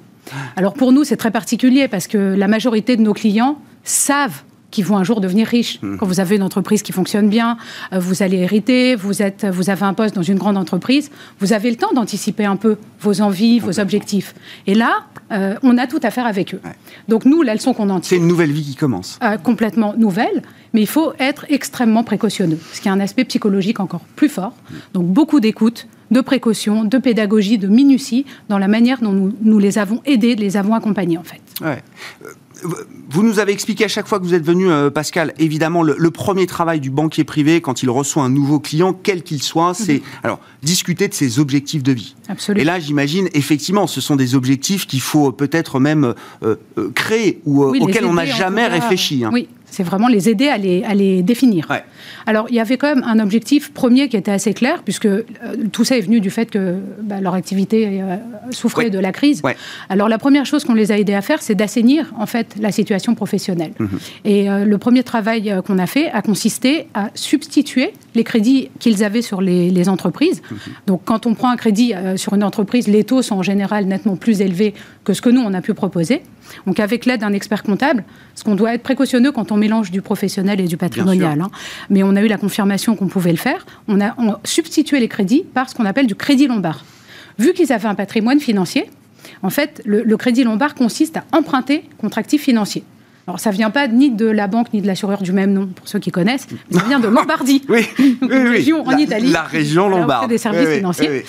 Alors 0.56 0.74
pour 0.74 0.92
nous, 0.92 1.04
c'est 1.04 1.16
très 1.16 1.30
particulier 1.30 1.88
parce 1.88 2.06
que 2.06 2.18
la 2.18 2.48
majorité 2.48 2.96
de 2.96 3.02
nos 3.02 3.14
clients 3.14 3.58
savent 3.84 4.42
qu'ils 4.72 4.84
vont 4.84 4.96
un 4.96 5.04
jour 5.04 5.20
devenir 5.20 5.46
riches. 5.46 5.78
Mmh. 5.82 5.98
Quand 5.98 6.06
vous 6.06 6.18
avez 6.18 6.34
une 6.34 6.42
entreprise 6.42 6.82
qui 6.82 6.92
fonctionne 6.92 7.28
bien, 7.28 7.58
euh, 7.92 8.00
vous 8.00 8.24
allez 8.24 8.38
hériter, 8.38 8.96
vous, 8.96 9.22
êtes, 9.22 9.46
vous 9.46 9.70
avez 9.70 9.84
un 9.84 9.94
poste 9.94 10.16
dans 10.16 10.22
une 10.22 10.38
grande 10.38 10.56
entreprise, 10.56 11.10
vous 11.38 11.52
avez 11.52 11.70
le 11.70 11.76
temps 11.76 11.92
d'anticiper 11.92 12.44
un 12.44 12.56
peu 12.56 12.78
vos 13.00 13.20
envies, 13.20 13.60
vos 13.60 13.78
objectifs. 13.78 14.34
Et 14.66 14.74
là, 14.74 15.04
euh, 15.30 15.54
on 15.62 15.78
a 15.78 15.86
tout 15.86 16.00
à 16.02 16.10
faire 16.10 16.26
avec 16.26 16.54
eux. 16.54 16.60
Donc 17.06 17.24
nous, 17.24 17.42
la 17.42 17.54
leçon 17.54 17.74
qu'on 17.74 17.90
en 17.90 18.00
tire... 18.00 18.10
C'est 18.10 18.16
une 18.16 18.26
nouvelle 18.26 18.50
vie 18.50 18.64
qui 18.64 18.74
commence. 18.74 19.18
Euh, 19.22 19.36
complètement 19.36 19.94
nouvelle, 19.96 20.42
mais 20.72 20.80
il 20.80 20.88
faut 20.88 21.12
être 21.18 21.44
extrêmement 21.50 22.02
précautionneux, 22.02 22.58
ce 22.72 22.80
qui 22.80 22.88
a 22.88 22.92
un 22.92 23.00
aspect 23.00 23.24
psychologique 23.24 23.78
encore 23.78 24.02
plus 24.16 24.30
fort. 24.30 24.54
Mmh. 24.54 24.74
Donc 24.94 25.06
beaucoup 25.06 25.40
d'écoute, 25.40 25.86
de 26.12 26.20
précaution, 26.20 26.84
de 26.84 26.98
pédagogie, 26.98 27.58
de 27.58 27.66
minutie 27.66 28.24
dans 28.48 28.58
la 28.58 28.68
manière 28.68 29.00
dont 29.00 29.12
nous, 29.12 29.32
nous 29.42 29.58
les 29.58 29.78
avons 29.78 30.00
aidés, 30.04 30.36
les 30.36 30.56
avons 30.56 30.74
accompagnés 30.74 31.18
en 31.18 31.24
fait. 31.24 31.40
Ouais. 31.60 31.82
Euh, 32.64 32.68
vous 33.08 33.22
nous 33.22 33.38
avez 33.40 33.52
expliqué 33.52 33.84
à 33.84 33.88
chaque 33.88 34.06
fois 34.06 34.20
que 34.20 34.24
vous 34.24 34.34
êtes 34.34 34.44
venu, 34.44 34.70
euh, 34.70 34.90
Pascal, 34.90 35.34
évidemment, 35.38 35.82
le, 35.82 36.10
premier 36.10 36.46
travail 36.46 36.80
du 36.80 36.90
banquier 36.90 37.24
privé 37.24 37.60
quand 37.60 37.82
il 37.82 37.90
reçoit 37.90 38.22
un 38.22 38.28
nouveau 38.28 38.60
client, 38.60 38.92
quel 38.92 39.22
qu'il 39.22 39.42
soit, 39.42 39.74
c'est 39.74 39.94
mhm. 39.94 40.02
alors 40.22 40.40
discuter 40.62 41.08
de 41.08 41.14
ses 41.14 41.40
objectifs 41.40 41.82
de 41.82 41.92
vie. 41.92 42.14
Absolument. 42.28 42.62
Et 42.62 42.64
là, 42.64 42.78
j'imagine, 42.78 43.28
effectivement, 43.34 43.86
ce 43.86 44.00
sont 44.00 44.16
des 44.16 44.34
objectifs 44.34 44.86
qu'il 44.86 45.00
faut 45.00 45.32
peut-être 45.32 45.80
même 45.80 46.14
euh, 46.42 46.56
créer 46.94 47.40
ou 47.44 47.64
auxquels 47.64 48.04
on 48.04 48.14
n'a 48.14 48.26
jamais 48.26 48.66
réfléchi. 48.66 49.24
Hein. 49.24 49.30
Oui, 49.32 49.48
c'est 49.72 49.82
vraiment 49.82 50.08
les 50.08 50.28
aider 50.28 50.48
à 50.48 50.58
les, 50.58 50.84
à 50.84 50.94
les 50.94 51.22
définir. 51.22 51.66
Alors, 52.26 52.46
il 52.50 52.54
y 52.54 52.60
avait 52.60 52.76
quand 52.76 52.94
même 52.94 53.04
un 53.04 53.18
objectif 53.18 53.72
premier 53.72 54.08
qui 54.08 54.16
était 54.16 54.30
assez 54.30 54.52
clair, 54.52 54.82
puisque 54.82 55.06
euh, 55.06 55.24
tout 55.72 55.84
ça 55.84 55.96
est 55.96 56.02
venu 56.02 56.20
du 56.20 56.30
fait 56.30 56.50
que 56.50 56.76
bah, 57.02 57.20
leur 57.20 57.34
activité 57.34 58.02
euh, 58.02 58.16
souffrait 58.50 58.90
de 58.90 58.98
la 58.98 59.12
crise. 59.12 59.42
Alors, 59.88 60.08
la 60.08 60.18
première 60.18 60.44
chose 60.44 60.64
qu'on 60.64 60.74
les 60.74 60.92
a 60.92 60.98
aidés 60.98 61.14
à 61.14 61.22
faire, 61.22 61.40
c'est 61.40 61.54
d'assainir, 61.54 62.12
en 62.18 62.26
fait, 62.26 62.54
la 62.60 62.70
situation 62.70 63.14
professionnelle. 63.14 63.72
Mhm. 63.78 63.98
Et 64.26 64.50
euh, 64.50 64.64
le 64.66 64.78
premier 64.78 65.02
travail 65.02 65.54
qu'on 65.66 65.78
a 65.78 65.86
fait 65.86 66.10
a 66.10 66.20
consisté 66.20 66.86
à 66.92 67.08
substituer 67.14 67.92
les 68.14 68.24
crédits 68.24 68.70
qu'ils 68.78 69.04
avaient 69.04 69.22
sur 69.22 69.40
les, 69.40 69.88
entreprises. 69.88 70.42
Mhm. 70.50 70.58
Donc, 70.86 71.02
quand 71.04 71.26
on 71.26 71.34
prend 71.34 71.50
un 71.50 71.56
crédit 71.56 71.92
sur 72.16 72.34
une 72.34 72.44
entreprise, 72.44 72.86
les 72.88 73.04
taux 73.04 73.22
sont 73.22 73.36
en 73.36 73.42
général 73.42 73.86
nettement 73.86 74.16
plus 74.16 74.40
élevés 74.40 74.74
que 75.04 75.12
ce 75.12 75.20
que 75.20 75.30
nous, 75.30 75.40
on 75.40 75.54
a 75.54 75.60
pu 75.60 75.74
proposer. 75.74 76.22
Donc, 76.66 76.80
avec 76.80 77.06
l'aide 77.06 77.20
d'un 77.20 77.32
expert 77.32 77.62
comptable, 77.62 78.04
ce 78.34 78.44
qu'on 78.44 78.54
doit 78.54 78.74
être 78.74 78.82
précautionneux 78.82 79.32
quand 79.32 79.52
on 79.52 79.56
mélange 79.56 79.90
du 79.90 80.02
professionnel 80.02 80.60
et 80.60 80.66
du 80.66 80.76
patrimonial. 80.76 81.40
Hein. 81.40 81.50
Mais 81.90 82.02
on 82.02 82.14
a 82.16 82.22
eu 82.22 82.28
la 82.28 82.38
confirmation 82.38 82.96
qu'on 82.96 83.08
pouvait 83.08 83.30
le 83.30 83.38
faire. 83.38 83.66
On 83.88 84.00
a, 84.00 84.14
substitué 84.44 85.00
les 85.00 85.08
crédits 85.08 85.44
par 85.54 85.68
ce 85.68 85.74
qu'on 85.74 85.84
appelle 85.84 86.06
du 86.06 86.14
crédit 86.14 86.46
lombard. 86.46 86.84
Vu 87.38 87.52
qu'ils 87.52 87.72
avaient 87.72 87.88
un 87.88 87.94
patrimoine 87.94 88.40
financier, 88.40 88.90
en 89.42 89.50
fait, 89.50 89.82
le, 89.84 90.16
crédit 90.16 90.44
lombard 90.44 90.74
consiste 90.74 91.16
à 91.16 91.24
emprunter 91.32 91.84
contre 91.98 92.18
actifs 92.18 92.42
financiers. 92.42 92.84
Alors, 93.26 93.38
ça 93.38 93.50
ne 93.50 93.54
vient 93.54 93.70
pas 93.70 93.86
ni 93.86 94.10
de 94.10 94.26
la 94.26 94.48
banque 94.48 94.72
ni 94.72 94.80
de 94.80 94.86
l'assureur 94.86 95.22
du 95.22 95.32
même 95.32 95.52
nom, 95.52 95.66
pour 95.66 95.86
ceux 95.86 96.00
qui 96.00 96.10
connaissent, 96.10 96.48
ça 96.70 96.84
vient 96.88 96.98
de 96.98 97.06
Lombardie, 97.06 97.62
oui, 97.68 97.86
une 97.98 98.48
région 98.48 98.86
en 98.86 98.96
Italie. 98.96 99.30
La 99.30 99.42
région 99.42 99.88
lombarde. 99.88 100.28
des 100.28 100.38
services 100.38 100.68
financiers. 100.68 101.24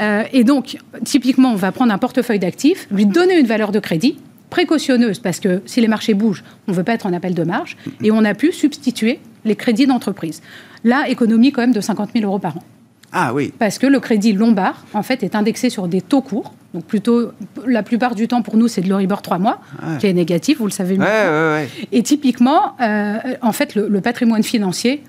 Euh, 0.00 0.24
et 0.32 0.44
donc, 0.44 0.76
typiquement, 1.04 1.52
on 1.52 1.56
va 1.56 1.72
prendre 1.72 1.92
un 1.92 1.98
portefeuille 1.98 2.38
d'actifs, 2.38 2.86
lui 2.90 3.06
donner 3.06 3.38
une 3.38 3.46
valeur 3.46 3.72
de 3.72 3.78
crédit, 3.78 4.18
précautionneuse, 4.50 5.20
parce 5.20 5.40
que 5.40 5.62
si 5.64 5.80
les 5.80 5.88
marchés 5.88 6.14
bougent, 6.14 6.44
on 6.66 6.72
ne 6.72 6.76
veut 6.76 6.84
pas 6.84 6.92
être 6.92 7.06
en 7.06 7.12
appel 7.12 7.34
de 7.34 7.44
marge, 7.44 7.76
et 8.02 8.10
on 8.10 8.24
a 8.24 8.34
pu 8.34 8.52
substituer 8.52 9.20
les 9.44 9.56
crédits 9.56 9.86
d'entreprise. 9.86 10.42
Là, 10.84 11.08
économie 11.08 11.52
quand 11.52 11.62
même 11.62 11.72
de 11.72 11.80
50 11.80 12.10
000 12.14 12.26
euros 12.26 12.38
par 12.38 12.58
an. 12.58 12.62
Ah 13.12 13.32
oui. 13.32 13.52
Parce 13.58 13.78
que 13.78 13.86
le 13.86 14.00
crédit 14.00 14.32
Lombard, 14.32 14.84
en 14.92 15.02
fait, 15.02 15.22
est 15.22 15.34
indexé 15.34 15.70
sur 15.70 15.88
des 15.88 16.00
taux 16.00 16.20
courts. 16.20 16.52
Donc 16.74 16.84
plutôt, 16.84 17.32
la 17.66 17.82
plupart 17.82 18.14
du 18.14 18.28
temps 18.28 18.42
pour 18.42 18.56
nous, 18.56 18.68
c'est 18.68 18.82
de 18.82 18.88
l'Euribor 18.88 19.22
3 19.22 19.38
mois, 19.38 19.60
qui 19.98 20.06
est 20.06 20.12
négatif, 20.12 20.58
vous 20.58 20.66
le 20.66 20.70
savez 20.70 20.98
mieux. 20.98 21.06
Et 21.92 22.02
typiquement, 22.02 22.76
euh, 22.80 23.16
en 23.40 23.52
fait, 23.52 23.74
le, 23.74 24.00
patrimoine 24.00 24.42
financier 24.42 25.02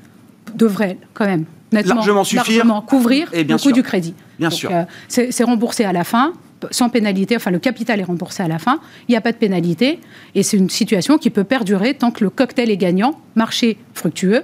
devrait 0.56 0.98
quand 1.14 1.26
même 1.26 1.46
nettement, 1.72 1.96
largement, 1.96 2.24
suffire, 2.24 2.66
couvrir 2.88 3.30
le 3.34 3.58
coût 3.58 3.72
du 3.72 3.84
crédit. 3.84 4.14
Bien 4.40 4.50
sûr. 4.50 4.72
Euh, 4.72 4.84
c'est 5.08 5.44
remboursé 5.44 5.84
à 5.84 5.94
la 5.94 6.04
fin 6.04 6.34
sans 6.72 6.90
pénalité, 6.90 7.36
enfin 7.36 7.52
le 7.52 7.60
capital 7.60 8.00
est 8.00 8.04
remboursé 8.04 8.44
à 8.44 8.48
la 8.48 8.60
fin, 8.60 8.80
il 9.08 9.12
n'y 9.12 9.18
a 9.18 9.22
pas 9.22 9.32
de 9.32 9.38
pénalité, 9.38 10.00
et 10.36 10.44
c'est 10.44 10.58
une 10.58 10.70
situation 10.70 11.18
qui 11.18 11.30
peut 11.30 11.44
perdurer 11.44 11.94
tant 11.94 12.12
que 12.12 12.24
le 12.24 12.30
cocktail 12.30 12.70
est 12.70 12.78
gagnant, 12.78 13.20
marché 13.36 13.78
fructueux, 13.94 14.44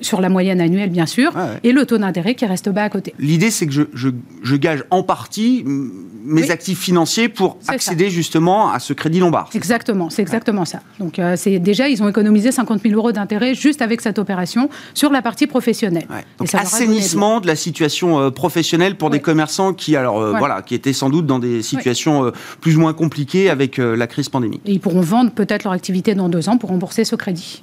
sur 0.00 0.20
la 0.20 0.28
moyenne 0.28 0.60
annuelle, 0.60 0.90
bien 0.90 1.06
sûr, 1.06 1.32
et 1.62 1.72
le 1.72 1.86
taux 1.86 1.98
d'intérêt 1.98 2.34
qui 2.34 2.44
reste 2.44 2.68
bas 2.68 2.84
à 2.84 2.90
côté. 2.90 3.14
L'idée, 3.18 3.50
c'est 3.50 3.66
que 3.66 3.72
je, 3.72 4.56
gage 4.56 4.84
en 4.90 5.02
partie 5.02 5.64
mes 5.64 6.50
actifs 6.50 6.78
financiers 6.78 7.28
pour 7.28 7.58
accéder 7.68 8.10
justement 8.10 8.70
à 8.70 8.78
ce 8.80 8.92
crédit 8.92 9.20
lombard. 9.20 9.48
Exactement, 9.54 10.10
c'est 10.10 10.22
exactement 10.22 10.64
ça. 10.64 10.80
Donc, 10.98 11.18
euh, 11.18 11.34
c'est 11.36 11.58
déjà, 11.58 11.88
ils 11.88 12.02
ont 12.02 12.08
économisé 12.08 12.52
50 12.52 12.82
000 12.82 12.94
euros 12.94 13.12
d'intérêt 13.12 13.54
juste 13.54 13.80
avec 13.80 14.00
cette 14.00 14.18
opération 14.18 14.68
sur 14.94 15.10
la 15.10 15.22
partie 15.22 15.46
professionnelle. 15.46 16.06
Donc, 16.38 16.54
assainissement 16.54 17.40
de 17.40 17.46
la 17.46 17.56
situation 17.56 18.20
euh, 18.20 18.30
professionnelle 18.30 18.96
pour 18.96 19.10
des 19.10 19.20
commerçants 19.20 19.72
qui, 19.72 19.96
alors, 19.96 20.20
euh, 20.20 20.34
voilà, 20.36 20.62
qui 20.62 20.74
étaient 20.74 20.92
sans 20.92 21.10
doute 21.10 21.26
dans 21.26 21.38
des 21.38 21.62
situations 21.62 22.32
plus 22.60 22.76
ou 22.76 22.80
moins 22.80 22.92
compliquées 22.92 23.50
avec 23.50 23.78
la 23.78 24.06
crise 24.06 24.28
pandémique. 24.28 24.62
Et 24.66 24.72
ils 24.72 24.80
pourront 24.80 25.00
vendre 25.00 25.30
peut-être 25.30 25.64
leur 25.64 25.72
activité 25.72 26.14
dans 26.14 26.28
deux 26.28 26.48
ans 26.48 26.58
pour 26.58 26.70
rembourser 26.70 27.04
ce 27.04 27.16
crédit. 27.16 27.60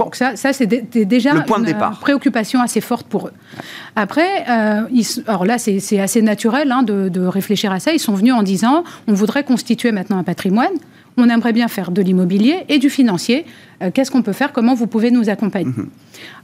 Donc 0.00 0.16
ça, 0.16 0.34
ça 0.34 0.52
c'est 0.54 0.66
déjà 0.66 1.32
une 1.34 1.44
préoccupation 2.00 2.60
assez 2.62 2.80
forte 2.80 3.06
pour 3.06 3.26
eux. 3.28 3.32
Après, 3.96 4.44
euh, 4.48 4.82
alors 5.26 5.44
là, 5.44 5.58
c'est 5.58 6.00
assez 6.00 6.22
naturel 6.22 6.72
hein, 6.72 6.82
de, 6.82 7.26
réfléchir 7.26 7.70
à 7.70 7.80
ça. 7.80 7.92
Ils 7.92 8.00
sont 8.00 8.14
venus 8.14 8.32
en 8.32 8.42
disant, 8.42 8.82
on 9.06 9.12
voudrait 9.12 9.44
constituer 9.44 9.92
maintenant 9.92 10.18
un 10.18 10.24
patrimoine. 10.24 10.72
On 11.16 11.28
aimerait 11.28 11.52
bien 11.52 11.68
faire 11.68 11.90
de 11.90 12.00
l'immobilier 12.00 12.64
et 12.68 12.78
du 12.78 12.88
financier. 12.88 13.44
Euh, 13.82 13.90
qu'est-ce 13.92 14.10
qu'on 14.10 14.22
peut 14.22 14.32
faire? 14.32 14.52
Comment 14.52 14.74
vous 14.74 14.86
pouvez 14.86 15.10
nous 15.10 15.28
accompagner? 15.28 15.66
Mhm. 15.76 15.90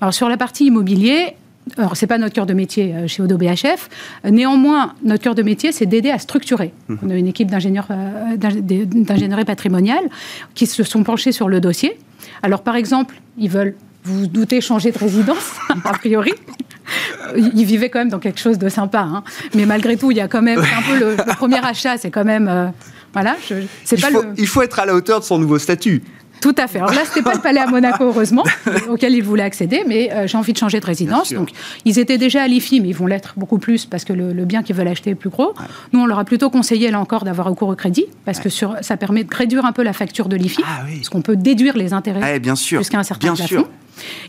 Alors 0.00 0.12
sur 0.12 0.28
la 0.28 0.36
partie 0.36 0.66
immobilier, 0.66 1.34
alors, 1.78 1.96
ce 1.96 2.04
n'est 2.04 2.08
pas 2.08 2.18
notre 2.18 2.32
cœur 2.32 2.46
de 2.46 2.54
métier 2.54 2.94
euh, 2.94 3.08
chez 3.08 3.24
Odo 3.24 3.36
BHF. 3.36 3.88
Néanmoins, 4.30 4.94
notre 5.02 5.24
cœur 5.24 5.34
de 5.34 5.42
métier, 5.42 5.72
c'est 5.72 5.86
d'aider 5.86 6.10
à 6.10 6.18
structurer. 6.18 6.72
Mhm. 6.88 6.98
On 7.02 7.10
a 7.10 7.14
une 7.14 7.26
équipe 7.26 7.50
d'ingénieurs, 7.50 7.88
d'ingénierie 8.36 9.44
patrimoniale 9.44 10.04
qui 10.54 10.66
se 10.66 10.84
sont 10.84 11.02
penchés 11.02 11.32
sur 11.32 11.48
le 11.48 11.60
dossier. 11.60 11.98
Alors, 12.42 12.62
par 12.62 12.76
exemple, 12.76 13.16
ils 13.38 13.50
veulent, 13.50 13.74
vous, 14.04 14.20
vous 14.20 14.26
doutez, 14.26 14.60
changer 14.60 14.92
de 14.92 14.98
résidence, 14.98 15.52
a 15.84 15.92
priori. 15.92 16.32
Ils 17.36 17.64
vivaient 17.64 17.90
quand 17.90 17.98
même 17.98 18.10
dans 18.10 18.18
quelque 18.18 18.40
chose 18.40 18.58
de 18.58 18.68
sympa. 18.68 19.00
Hein. 19.00 19.24
Mais 19.54 19.66
malgré 19.66 19.96
tout, 19.96 20.10
il 20.10 20.16
y 20.16 20.20
a 20.20 20.28
quand 20.28 20.42
même 20.42 20.60
un 20.60 20.82
peu 20.82 20.98
le, 20.98 21.16
premier 21.36 21.64
achat, 21.64 21.98
c'est 21.98 22.10
quand 22.10 22.24
même. 22.24 22.48
Euh, 22.48 22.68
voilà, 23.12 23.36
il, 23.50 24.00
pas 24.00 24.10
faut, 24.10 24.24
il 24.36 24.46
faut 24.46 24.62
être 24.62 24.78
à 24.78 24.84
la 24.84 24.94
hauteur 24.94 25.20
de 25.20 25.24
son 25.24 25.38
nouveau 25.38 25.58
statut. 25.58 26.02
Tout 26.40 26.54
à 26.58 26.66
fait. 26.66 26.78
Alors 26.78 26.92
là, 26.92 27.02
c'était 27.04 27.22
pas 27.22 27.34
le 27.34 27.40
palais 27.40 27.60
à 27.60 27.66
Monaco, 27.66 28.04
heureusement, 28.04 28.44
auquel 28.88 29.14
ils 29.14 29.22
voulaient 29.22 29.42
accéder, 29.42 29.82
mais 29.86 30.12
euh, 30.12 30.26
j'ai 30.26 30.36
envie 30.36 30.52
de 30.52 30.58
changer 30.58 30.80
de 30.80 30.86
résidence. 30.86 31.32
Donc, 31.32 31.50
ils 31.84 31.98
étaient 31.98 32.18
déjà 32.18 32.42
à 32.42 32.48
l'IFI, 32.48 32.80
mais 32.80 32.88
ils 32.88 32.96
vont 32.96 33.06
l'être 33.06 33.34
beaucoup 33.36 33.58
plus 33.58 33.86
parce 33.86 34.04
que 34.04 34.12
le, 34.12 34.32
bien 34.44 34.62
qu'ils 34.62 34.76
veulent 34.76 34.88
acheter 34.88 35.10
est 35.10 35.14
plus 35.14 35.30
gros. 35.30 35.54
Nous, 35.92 36.00
on 36.00 36.06
leur 36.06 36.18
a 36.18 36.24
plutôt 36.24 36.50
conseillé, 36.50 36.90
là 36.90 37.00
encore, 37.00 37.24
d'avoir 37.24 37.48
recours 37.48 37.68
au 37.68 37.74
crédit 37.74 38.06
parce 38.24 38.40
que 38.40 38.48
sur, 38.48 38.76
ça 38.80 38.96
permet 38.96 39.24
de 39.24 39.34
réduire 39.34 39.64
un 39.64 39.72
peu 39.72 39.82
la 39.82 39.92
facture 39.92 40.28
de 40.28 40.36
l'IFI, 40.36 40.62
ah 40.66 40.82
parce 40.94 41.08
qu'on 41.08 41.22
peut 41.22 41.36
déduire 41.36 41.76
les 41.76 41.92
intérêts 41.92 42.40
jusqu'à 42.62 42.98
un 42.98 43.02
certain 43.02 43.32
bien 43.32 43.34
plafond. 43.34 43.48
Sûr. 43.48 43.68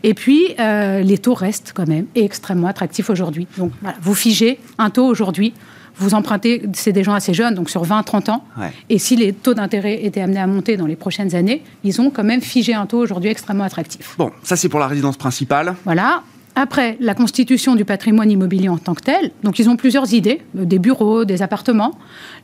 Et 0.02 0.14
puis, 0.14 0.54
euh, 0.58 1.00
les 1.00 1.18
taux 1.18 1.34
restent 1.34 1.72
quand 1.74 1.86
même 1.86 2.06
extrêmement 2.14 2.68
attractifs 2.68 3.10
aujourd'hui. 3.10 3.46
Donc, 3.58 3.72
voilà, 3.82 3.96
vous 4.00 4.14
figez 4.14 4.58
un 4.78 4.90
taux 4.90 5.06
aujourd'hui 5.06 5.52
vous 5.98 6.14
empruntez, 6.14 6.62
c'est 6.72 6.92
des 6.92 7.04
gens 7.04 7.14
assez 7.14 7.34
jeunes, 7.34 7.54
donc 7.54 7.70
sur 7.70 7.84
20-30 7.84 8.30
ans. 8.30 8.44
Et 8.88 8.98
si 8.98 9.16
les 9.16 9.32
taux 9.32 9.54
d'intérêt 9.54 10.04
étaient 10.04 10.20
amenés 10.20 10.40
à 10.40 10.46
monter 10.46 10.76
dans 10.76 10.86
les 10.86 10.96
prochaines 10.96 11.34
années, 11.34 11.62
ils 11.84 12.00
ont 12.00 12.10
quand 12.10 12.24
même 12.24 12.40
figé 12.40 12.74
un 12.74 12.86
taux 12.86 12.98
aujourd'hui 12.98 13.30
extrêmement 13.30 13.64
attractif. 13.64 14.14
Bon, 14.18 14.30
ça 14.42 14.56
c'est 14.56 14.68
pour 14.68 14.80
la 14.80 14.86
résidence 14.86 15.16
principale. 15.16 15.74
Voilà. 15.84 16.22
Après, 16.54 16.96
la 16.98 17.14
constitution 17.14 17.76
du 17.76 17.84
patrimoine 17.84 18.30
immobilier 18.32 18.68
en 18.68 18.78
tant 18.78 18.94
que 18.94 19.02
tel. 19.02 19.30
Donc, 19.44 19.60
ils 19.60 19.68
ont 19.70 19.76
plusieurs 19.76 20.12
idées, 20.12 20.40
euh, 20.58 20.64
des 20.64 20.80
bureaux, 20.80 21.24
des 21.24 21.40
appartements. 21.40 21.96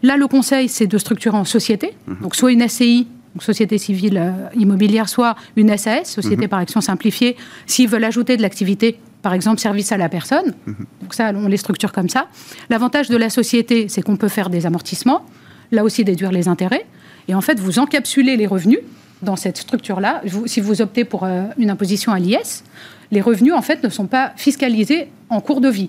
Là, 0.04 0.16
le 0.16 0.28
conseil, 0.28 0.68
c'est 0.68 0.86
de 0.86 0.98
structurer 0.98 1.36
en 1.36 1.44
société. 1.44 1.94
Mhm. 2.06 2.18
Donc, 2.22 2.36
soit 2.36 2.52
une 2.52 2.68
SCI, 2.68 3.08
donc 3.34 3.42
société 3.42 3.76
civile 3.76 4.18
euh, 4.18 4.48
immobilière, 4.54 5.08
soit 5.08 5.34
une 5.56 5.76
SAS, 5.76 6.04
société 6.04 6.42
mhm. 6.42 6.48
par 6.48 6.60
action 6.60 6.80
simplifiée, 6.80 7.36
s'ils 7.66 7.88
veulent 7.88 8.04
ajouter 8.04 8.36
de 8.36 8.42
l'activité 8.42 9.00
par 9.24 9.32
exemple 9.32 9.58
service 9.58 9.90
à 9.90 9.96
la 9.96 10.10
personne. 10.10 10.52
Mhm. 10.66 10.76
Donc 11.00 11.14
ça, 11.14 11.32
on 11.34 11.48
les 11.48 11.56
structure 11.56 11.92
comme 11.92 12.10
ça. 12.10 12.28
L'avantage 12.68 13.08
de 13.08 13.16
la 13.16 13.30
société, 13.30 13.88
c'est 13.88 14.02
qu'on 14.02 14.18
peut 14.18 14.28
faire 14.28 14.50
des 14.50 14.66
amortissements, 14.66 15.24
là 15.72 15.82
aussi 15.82 16.04
déduire 16.04 16.30
les 16.30 16.46
intérêts. 16.46 16.84
Et 17.26 17.34
en 17.34 17.40
fait, 17.40 17.58
vous 17.58 17.78
encapsulez 17.78 18.36
les 18.36 18.46
revenus 18.46 18.80
dans 19.22 19.36
cette 19.36 19.56
structure-là. 19.56 20.20
Si 20.44 20.60
vous 20.60 20.82
optez 20.82 21.04
pour 21.04 21.24
euh, 21.24 21.44
une 21.56 21.70
imposition 21.70 22.12
à 22.12 22.18
l'IS, 22.18 22.64
les 23.12 23.22
revenus, 23.22 23.54
en 23.54 23.62
fait, 23.62 23.82
ne 23.82 23.88
sont 23.88 24.06
pas 24.06 24.34
fiscalisés 24.36 25.08
en 25.30 25.40
cours 25.40 25.62
de 25.62 25.70
vie. 25.70 25.88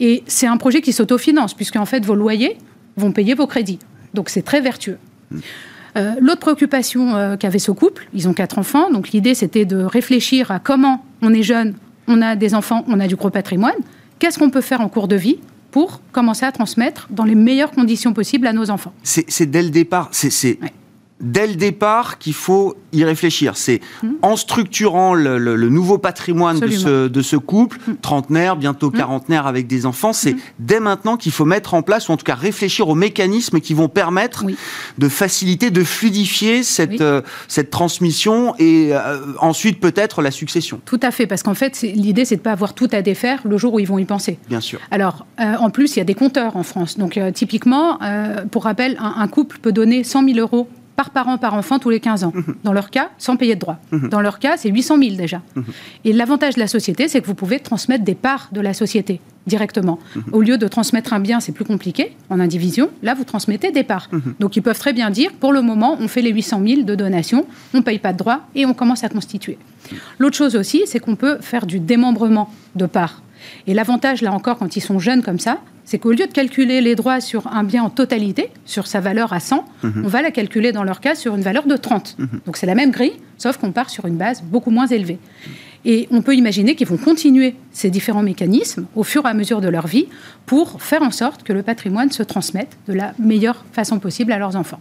Et 0.00 0.24
c'est 0.26 0.48
un 0.48 0.56
projet 0.56 0.80
qui 0.80 0.92
s'autofinance, 0.92 1.54
puisque 1.54 1.76
en 1.76 1.86
fait, 1.86 2.04
vos 2.04 2.16
loyers 2.16 2.58
vont 2.96 3.12
payer 3.12 3.34
vos 3.34 3.46
crédits. 3.46 3.78
Donc 4.12 4.28
c'est 4.28 4.42
très 4.42 4.60
vertueux. 4.60 4.98
Mhm. 5.30 5.40
Euh, 5.96 6.14
l'autre 6.20 6.40
préoccupation 6.40 7.14
euh, 7.14 7.36
qu'avait 7.36 7.60
ce 7.60 7.70
couple, 7.70 8.08
ils 8.12 8.28
ont 8.28 8.34
quatre 8.34 8.58
enfants, 8.58 8.90
donc 8.90 9.10
l'idée 9.10 9.34
c'était 9.34 9.64
de 9.64 9.78
réfléchir 9.78 10.50
à 10.50 10.58
comment 10.58 11.02
on 11.22 11.32
est 11.32 11.42
jeune, 11.42 11.74
on 12.08 12.22
a 12.22 12.36
des 12.36 12.54
enfants, 12.54 12.84
on 12.88 13.00
a 13.00 13.06
du 13.06 13.16
gros 13.16 13.30
patrimoine. 13.30 13.76
Qu'est-ce 14.18 14.38
qu'on 14.38 14.50
peut 14.50 14.60
faire 14.60 14.80
en 14.80 14.88
cours 14.88 15.08
de 15.08 15.16
vie 15.16 15.38
pour 15.70 16.00
commencer 16.12 16.46
à 16.46 16.52
transmettre 16.52 17.08
dans 17.10 17.24
les 17.24 17.34
meilleures 17.34 17.70
conditions 17.70 18.12
possibles 18.12 18.46
à 18.46 18.52
nos 18.52 18.70
enfants? 18.70 18.92
C'est 19.02 19.50
dès 19.50 19.62
le 19.62 19.70
départ. 19.70 20.08
C'est 20.12 20.58
dès 21.20 21.46
le 21.46 21.54
départ 21.54 22.18
qu'il 22.18 22.34
faut 22.34 22.76
y 22.92 23.04
réfléchir. 23.04 23.56
C'est 23.56 23.80
hmm. 24.02 24.12
en 24.22 24.36
structurant 24.36 25.14
le, 25.14 25.56
nouveau 25.68 25.98
patrimoine 25.98 26.60
de 26.60 26.68
ce, 26.68 27.08
de 27.08 27.22
ce, 27.22 27.36
couple, 27.36 27.78
hmm. 27.86 27.96
trentenaire, 28.02 28.56
bientôt 28.56 28.88
hmm. 28.88 28.96
quarantenaire 28.96 29.46
avec 29.46 29.66
des 29.66 29.86
enfants, 29.86 30.12
c'est 30.12 30.36
dès 30.58 30.80
maintenant 30.80 31.16
qu'il 31.16 31.32
faut 31.32 31.44
mettre 31.44 31.74
en 31.74 31.82
place, 31.82 32.08
ou 32.08 32.12
en 32.12 32.16
tout 32.16 32.24
cas 32.24 32.34
réfléchir 32.34 32.88
aux 32.88 32.94
mécanismes 32.94 33.60
qui 33.60 33.74
vont 33.74 33.88
permettre 33.88 34.44
de 34.98 35.08
faciliter, 35.08 35.70
de 35.70 35.84
fluidifier 35.84 36.62
cette, 36.62 37.00
euh, 37.00 37.22
cette 37.48 37.70
transmission 37.70 38.54
et 38.58 38.90
euh, 38.92 39.18
ensuite 39.40 39.80
peut-être 39.80 40.22
la 40.22 40.30
succession. 40.30 40.80
Tout 40.84 41.00
à 41.02 41.10
fait, 41.10 41.26
parce 41.26 41.42
qu'en 41.42 41.54
fait, 41.54 41.80
l'idée, 41.82 42.24
c'est 42.24 42.36
de 42.36 42.40
ne 42.40 42.44
pas 42.44 42.52
avoir 42.52 42.74
tout 42.74 42.88
à 42.92 43.02
défaire 43.02 43.40
le 43.44 43.56
jour 43.56 43.74
où 43.74 43.80
ils 43.80 43.86
vont 43.86 43.98
y 43.98 44.04
penser. 44.04 44.38
Bien 44.48 44.60
sûr. 44.60 44.80
Alors, 44.90 45.26
euh, 45.40 45.54
en 45.58 45.70
plus, 45.70 45.96
il 45.96 45.98
y 45.98 46.02
a 46.02 46.04
des 46.04 46.14
compteurs 46.14 46.56
en 46.56 46.62
France. 46.62 46.98
Donc, 46.98 47.18
typiquement, 47.34 47.98
pour 48.50 48.64
rappel, 48.64 48.96
un, 48.98 49.14
un 49.18 49.28
couple 49.28 49.58
peut 49.58 49.72
donner 49.72 50.04
100 50.04 50.24
000 50.24 50.38
euros 50.38 50.68
par 50.96 51.10
parent, 51.10 51.38
par 51.38 51.54
enfant 51.54 51.78
tous 51.78 51.90
les 51.90 52.00
15 52.00 52.24
ans. 52.24 52.32
Mhm. 52.34 52.56
Dans 52.64 52.72
leur 52.72 52.90
cas, 52.90 53.10
sans 53.18 53.36
payer 53.36 53.54
de 53.54 53.60
droits. 53.60 53.78
Mhm. 53.92 54.08
Dans 54.08 54.20
leur 54.20 54.38
cas, 54.38 54.56
c'est 54.56 54.70
800 54.70 54.98
000 54.98 55.16
déjà. 55.16 55.42
Mhm. 55.54 55.64
Et 56.04 56.12
l'avantage 56.12 56.54
de 56.54 56.60
la 56.60 56.66
société, 56.66 57.06
c'est 57.08 57.20
que 57.20 57.26
vous 57.26 57.34
pouvez 57.34 57.60
transmettre 57.60 58.04
des 58.04 58.14
parts 58.14 58.48
de 58.52 58.60
la 58.60 58.74
société 58.74 59.20
directement. 59.46 60.00
Au 60.32 60.40
lieu 60.40 60.58
de 60.58 60.66
transmettre 60.66 61.12
un 61.12 61.20
bien, 61.20 61.38
c'est 61.38 61.52
plus 61.52 61.64
compliqué 61.64 62.16
en 62.30 62.40
indivision. 62.40 62.90
Là, 63.04 63.14
vous 63.14 63.22
transmettez 63.22 63.70
des 63.70 63.84
parts. 63.84 64.08
Donc, 64.40 64.56
ils 64.56 64.62
peuvent 64.62 64.78
très 64.78 64.92
bien 64.92 65.08
dire, 65.10 65.30
pour 65.34 65.52
le 65.52 65.62
moment, 65.62 65.96
on 66.00 66.08
fait 66.08 66.20
les 66.20 66.32
800 66.32 66.62
000 66.66 66.82
de 66.82 66.94
donations, 66.96 67.46
on 67.72 67.78
ne 67.78 67.82
paye 67.82 68.00
pas 68.00 68.12
de 68.12 68.18
droits 68.18 68.40
et 68.56 68.66
on 68.66 68.74
commence 68.74 69.04
à 69.04 69.08
constituer. 69.08 69.56
L'autre 70.18 70.36
chose 70.36 70.56
aussi, 70.56 70.82
c'est 70.86 70.98
qu'on 70.98 71.14
peut 71.14 71.38
faire 71.40 71.64
du 71.64 71.78
démembrement 71.78 72.50
de 72.74 72.86
parts. 72.86 73.22
Et 73.66 73.74
l'avantage, 73.74 74.22
là 74.22 74.32
encore, 74.32 74.58
quand 74.58 74.76
ils 74.76 74.80
sont 74.80 74.98
jeunes 74.98 75.22
comme 75.22 75.38
ça, 75.38 75.58
c'est 75.84 75.98
qu'au 75.98 76.10
lieu 76.10 76.26
de 76.26 76.32
calculer 76.32 76.80
les 76.80 76.94
droits 76.94 77.20
sur 77.20 77.46
un 77.46 77.62
bien 77.62 77.82
en 77.82 77.90
totalité, 77.90 78.50
sur 78.64 78.86
sa 78.86 79.00
valeur 79.00 79.32
à 79.32 79.40
100, 79.40 79.64
mhm. 79.82 80.02
on 80.04 80.08
va 80.08 80.20
la 80.20 80.30
calculer 80.30 80.72
dans 80.72 80.82
leur 80.82 81.00
cas 81.00 81.14
sur 81.14 81.34
une 81.34 81.42
valeur 81.42 81.66
de 81.66 81.76
30. 81.76 82.16
Mhm. 82.18 82.28
Donc 82.44 82.56
c'est 82.56 82.66
la 82.66 82.74
même 82.74 82.90
grille, 82.90 83.14
sauf 83.38 83.56
qu'on 83.56 83.72
part 83.72 83.88
sur 83.88 84.06
une 84.06 84.16
base 84.16 84.42
beaucoup 84.42 84.70
moins 84.70 84.86
élevée. 84.86 85.18
Et 85.84 86.08
on 86.10 86.20
peut 86.20 86.34
imaginer 86.34 86.74
qu'ils 86.74 86.88
vont 86.88 86.96
continuer 86.96 87.54
ces 87.70 87.90
différents 87.90 88.24
mécanismes 88.24 88.86
au 88.96 89.04
fur 89.04 89.24
et 89.24 89.28
à 89.28 89.34
mesure 89.34 89.60
de 89.60 89.68
leur 89.68 89.86
vie 89.86 90.08
pour 90.44 90.82
faire 90.82 91.02
en 91.02 91.12
sorte 91.12 91.44
que 91.44 91.52
le 91.52 91.62
patrimoine 91.62 92.10
se 92.10 92.24
transmette 92.24 92.76
de 92.88 92.92
la 92.92 93.14
meilleure 93.20 93.64
façon 93.72 94.00
possible 94.00 94.32
à 94.32 94.38
leurs 94.38 94.56
enfants. 94.56 94.80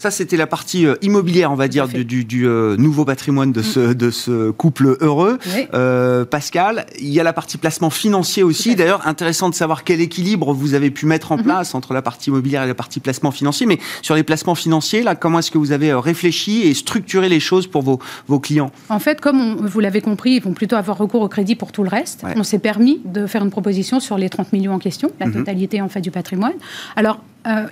Ça, 0.00 0.10
c'était 0.10 0.38
la 0.38 0.46
partie 0.46 0.86
euh, 0.86 0.94
immobilière, 1.02 1.52
on 1.52 1.56
va 1.56 1.68
dire, 1.68 1.86
du, 1.86 2.46
euh, 2.46 2.74
nouveau 2.78 3.04
patrimoine 3.04 3.52
de 3.52 3.60
ce, 3.60 3.92
de 3.92 4.10
ce 4.10 4.50
couple 4.50 4.96
heureux. 5.02 5.38
Euh, 5.74 6.24
Pascal, 6.24 6.86
il 6.98 7.10
y 7.10 7.20
a 7.20 7.22
la 7.22 7.34
partie 7.34 7.58
placement 7.58 7.90
financier 7.90 8.42
aussi. 8.42 8.74
D'ailleurs, 8.76 9.06
intéressant 9.06 9.50
de 9.50 9.54
savoir 9.54 9.84
quel 9.84 10.00
équilibre 10.00 10.54
vous 10.54 10.72
avez 10.72 10.90
pu 10.90 11.04
mettre 11.04 11.32
en 11.32 11.36
mhm. 11.36 11.42
place 11.42 11.74
entre 11.74 11.92
la 11.92 12.00
partie 12.00 12.30
immobilière 12.30 12.62
et 12.62 12.66
la 12.66 12.74
partie 12.74 12.98
placement 12.98 13.30
financier. 13.30 13.66
Mais 13.66 13.78
sur 14.00 14.14
les 14.14 14.22
placements 14.22 14.54
financiers, 14.54 15.02
là, 15.02 15.16
comment 15.16 15.40
est-ce 15.40 15.50
que 15.50 15.58
vous 15.58 15.70
avez 15.70 15.92
réfléchi 15.92 16.62
et 16.62 16.72
structuré 16.72 17.28
les 17.28 17.38
choses 17.38 17.66
pour 17.66 17.82
vos, 17.82 17.98
vos 18.26 18.40
clients? 18.40 18.70
En 18.88 19.00
fait, 19.00 19.20
comme 19.20 19.66
vous 19.66 19.80
l'avez 19.80 20.00
compris, 20.00 20.30
ils 20.30 20.42
vont 20.42 20.54
plutôt 20.54 20.76
avoir 20.76 20.96
recours 20.96 21.20
au 21.20 21.28
crédit 21.28 21.56
pour 21.56 21.72
tout 21.72 21.82
le 21.82 21.90
reste. 21.90 22.24
On 22.36 22.42
s'est 22.42 22.58
permis 22.58 23.02
de 23.04 23.26
faire 23.26 23.44
une 23.44 23.50
proposition 23.50 24.00
sur 24.00 24.16
les 24.16 24.30
30 24.30 24.54
millions 24.54 24.72
en 24.72 24.78
question, 24.78 25.10
la 25.20 25.26
mhm. 25.26 25.34
totalité 25.34 25.82
en 25.82 25.90
fait 25.90 26.00
du 26.00 26.10
patrimoine. 26.10 26.54
Alors, 26.96 27.20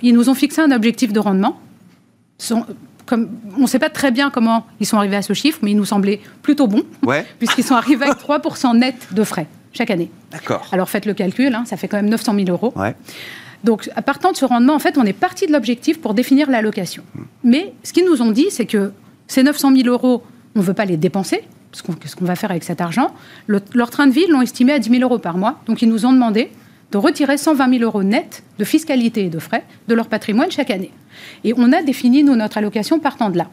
ils 0.03 0.13
nous 0.13 0.29
ont 0.29 0.35
fixé 0.35 0.61
un 0.61 0.71
objectif 0.71 1.11
de 1.11 1.19
rendement 1.19 1.59
sont, 2.39 2.65
comme, 3.05 3.29
on 3.57 3.61
ne 3.61 3.67
sait 3.67 3.79
pas 3.79 3.89
très 3.89 4.11
bien 4.11 4.29
comment 4.29 4.65
ils 4.79 4.85
sont 4.85 4.97
arrivés 4.97 5.17
à 5.17 5.21
ce 5.21 5.33
chiffre, 5.33 5.59
mais 5.61 5.71
il 5.71 5.77
nous 5.77 5.85
semblait 5.85 6.21
plutôt 6.41 6.67
bon, 6.67 6.83
puisqu'ils 7.39 7.63
sont 7.63 7.75
arrivés 7.75 8.05
avec 8.05 8.17
3% 8.17 8.77
net 8.77 8.95
de 9.11 9.23
frais 9.23 9.47
chaque 9.73 9.91
année. 9.91 10.09
D'accord. 10.31 10.67
Alors 10.71 10.89
faites 10.89 11.05
le 11.05 11.13
calcul, 11.13 11.53
hein, 11.53 11.63
ça 11.65 11.77
fait 11.77 11.87
quand 11.87 11.97
même 11.97 12.09
900 12.09 12.33
000 12.35 12.49
euros. 12.49 12.73
Donc, 13.63 13.89
à 13.95 14.01
partant 14.01 14.31
de 14.31 14.37
ce 14.37 14.45
rendement, 14.45 14.73
en 14.73 14.79
fait, 14.79 14.97
on 14.97 15.03
est 15.03 15.13
parti 15.13 15.45
de 15.45 15.51
l'objectif 15.51 15.99
pour 15.99 16.13
définir 16.13 16.49
l'allocation. 16.49 17.03
Hmm. 17.13 17.23
Mais 17.43 17.73
ce 17.83 17.91
qu'ils 17.91 18.05
nous 18.05 18.21
ont 18.21 18.31
dit, 18.31 18.47
c'est 18.49 18.65
que 18.65 18.93
ces 19.27 19.43
900 19.43 19.75
000 19.75 19.89
euros, 19.89 20.23
on 20.55 20.59
ne 20.59 20.63
veut 20.63 20.73
pas 20.73 20.85
les 20.85 20.95
dépenser, 20.95 21.43
parce 21.69 21.81
qu'est-ce 21.99 22.15
qu'on 22.15 22.25
va 22.25 22.35
faire 22.35 22.51
avec 22.51 22.63
cet 22.63 22.79
argent? 22.79 23.13
Leur 23.47 23.89
train 23.89 24.07
de 24.07 24.13
vie, 24.13 24.25
l'ont 24.27 24.41
estimé 24.41 24.73
à 24.73 24.79
10 24.79 24.89
000 24.89 25.03
euros 25.03 25.19
par 25.19 25.37
mois. 25.37 25.59
Donc, 25.65 25.81
ils 25.81 25.89
nous 25.89 26.05
ont 26.05 26.13
demandé 26.13 26.51
de 26.91 26.97
retirer 26.97 27.37
120 27.37 27.69
000 27.77 27.83
euros 27.83 28.03
net 28.03 28.43
de 28.57 28.63
fiscalité 28.63 29.25
et 29.25 29.29
de 29.29 29.39
frais 29.39 29.63
de 29.87 29.95
leur 29.95 30.07
patrimoine 30.07 30.51
chaque 30.51 30.71
année. 30.71 30.91
Et 31.43 31.53
on 31.57 31.71
a 31.71 31.81
défini, 31.81 32.23
nous, 32.23 32.35
notre 32.35 32.57
allocation 32.57 32.99
partant 32.99 33.29
de 33.29 33.37
là. 33.37 33.49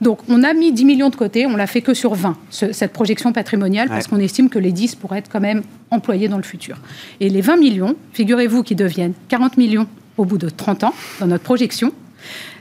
Donc, 0.00 0.20
on 0.28 0.42
a 0.42 0.52
mis 0.52 0.72
10 0.72 0.84
millions 0.84 1.08
de 1.08 1.16
côté, 1.16 1.46
on 1.46 1.56
l'a 1.56 1.66
fait 1.66 1.80
que 1.80 1.94
sur 1.94 2.14
20, 2.14 2.36
cette 2.50 2.92
projection 2.92 3.32
patrimoniale, 3.32 3.88
parce 3.88 4.06
qu'on 4.06 4.18
estime 4.18 4.48
que 4.48 4.58
les 4.58 4.72
10 4.72 4.94
pourraient 4.94 5.18
être 5.18 5.30
quand 5.30 5.40
même 5.40 5.62
employés 5.90 6.28
dans 6.28 6.36
le 6.36 6.42
futur. 6.42 6.76
Et 7.20 7.28
les 7.28 7.40
20 7.40 7.56
millions, 7.56 7.96
figurez-vous 8.12 8.62
qu'ils 8.62 8.76
deviennent 8.76 9.14
40 9.28 9.56
millions 9.56 9.86
au 10.18 10.24
bout 10.24 10.38
de 10.38 10.48
30 10.48 10.84
ans 10.84 10.94
dans 11.20 11.26
notre 11.26 11.44
projection, 11.44 11.92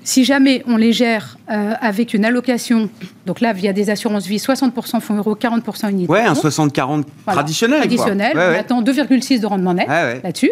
si 0.06 0.24
jamais 0.24 0.64
on 0.68 0.78
les 0.78 0.94
gère 0.94 1.38
euh, 1.52 1.74
avec 1.82 2.14
une 2.14 2.24
allocation, 2.24 2.90
donc 3.26 3.42
là, 3.42 3.52
via 3.52 3.74
des 3.74 3.90
assurances 3.90 4.28
vie, 4.28 4.38
60% 4.38 5.02
fonds 5.02 5.16
euros, 5.16 5.36
40% 5.36 5.90
unité. 5.90 6.10
Ouais, 6.10 6.22
un 6.22 6.34
60-40 6.34 7.04
traditionnel. 7.26 7.80
Traditionnel. 7.80 8.32
on 8.36 8.60
attend 8.60 8.82
2,6 8.84 9.42
de 9.42 9.46
rendement 9.48 9.74
net 9.74 9.88
là-dessus. 9.88 10.52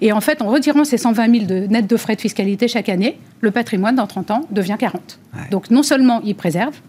Et 0.00 0.12
en 0.12 0.20
fait, 0.20 0.42
en 0.42 0.48
retirant 0.48 0.84
ces 0.84 0.98
120 0.98 1.32
000 1.32 1.46
de, 1.46 1.66
net 1.68 1.86
de 1.86 1.96
frais 1.96 2.16
de 2.16 2.20
fiscalité 2.20 2.66
chaque 2.66 2.88
année, 2.88 3.18
le 3.40 3.52
patrimoine, 3.52 3.94
dans 3.94 4.08
30 4.08 4.30
ans, 4.32 4.46
devient 4.50 4.76
40. 4.78 5.20
Donc 5.52 5.70
non 5.70 5.84
seulement 5.84 6.20
ils 6.24 6.34
préservent, 6.34 6.80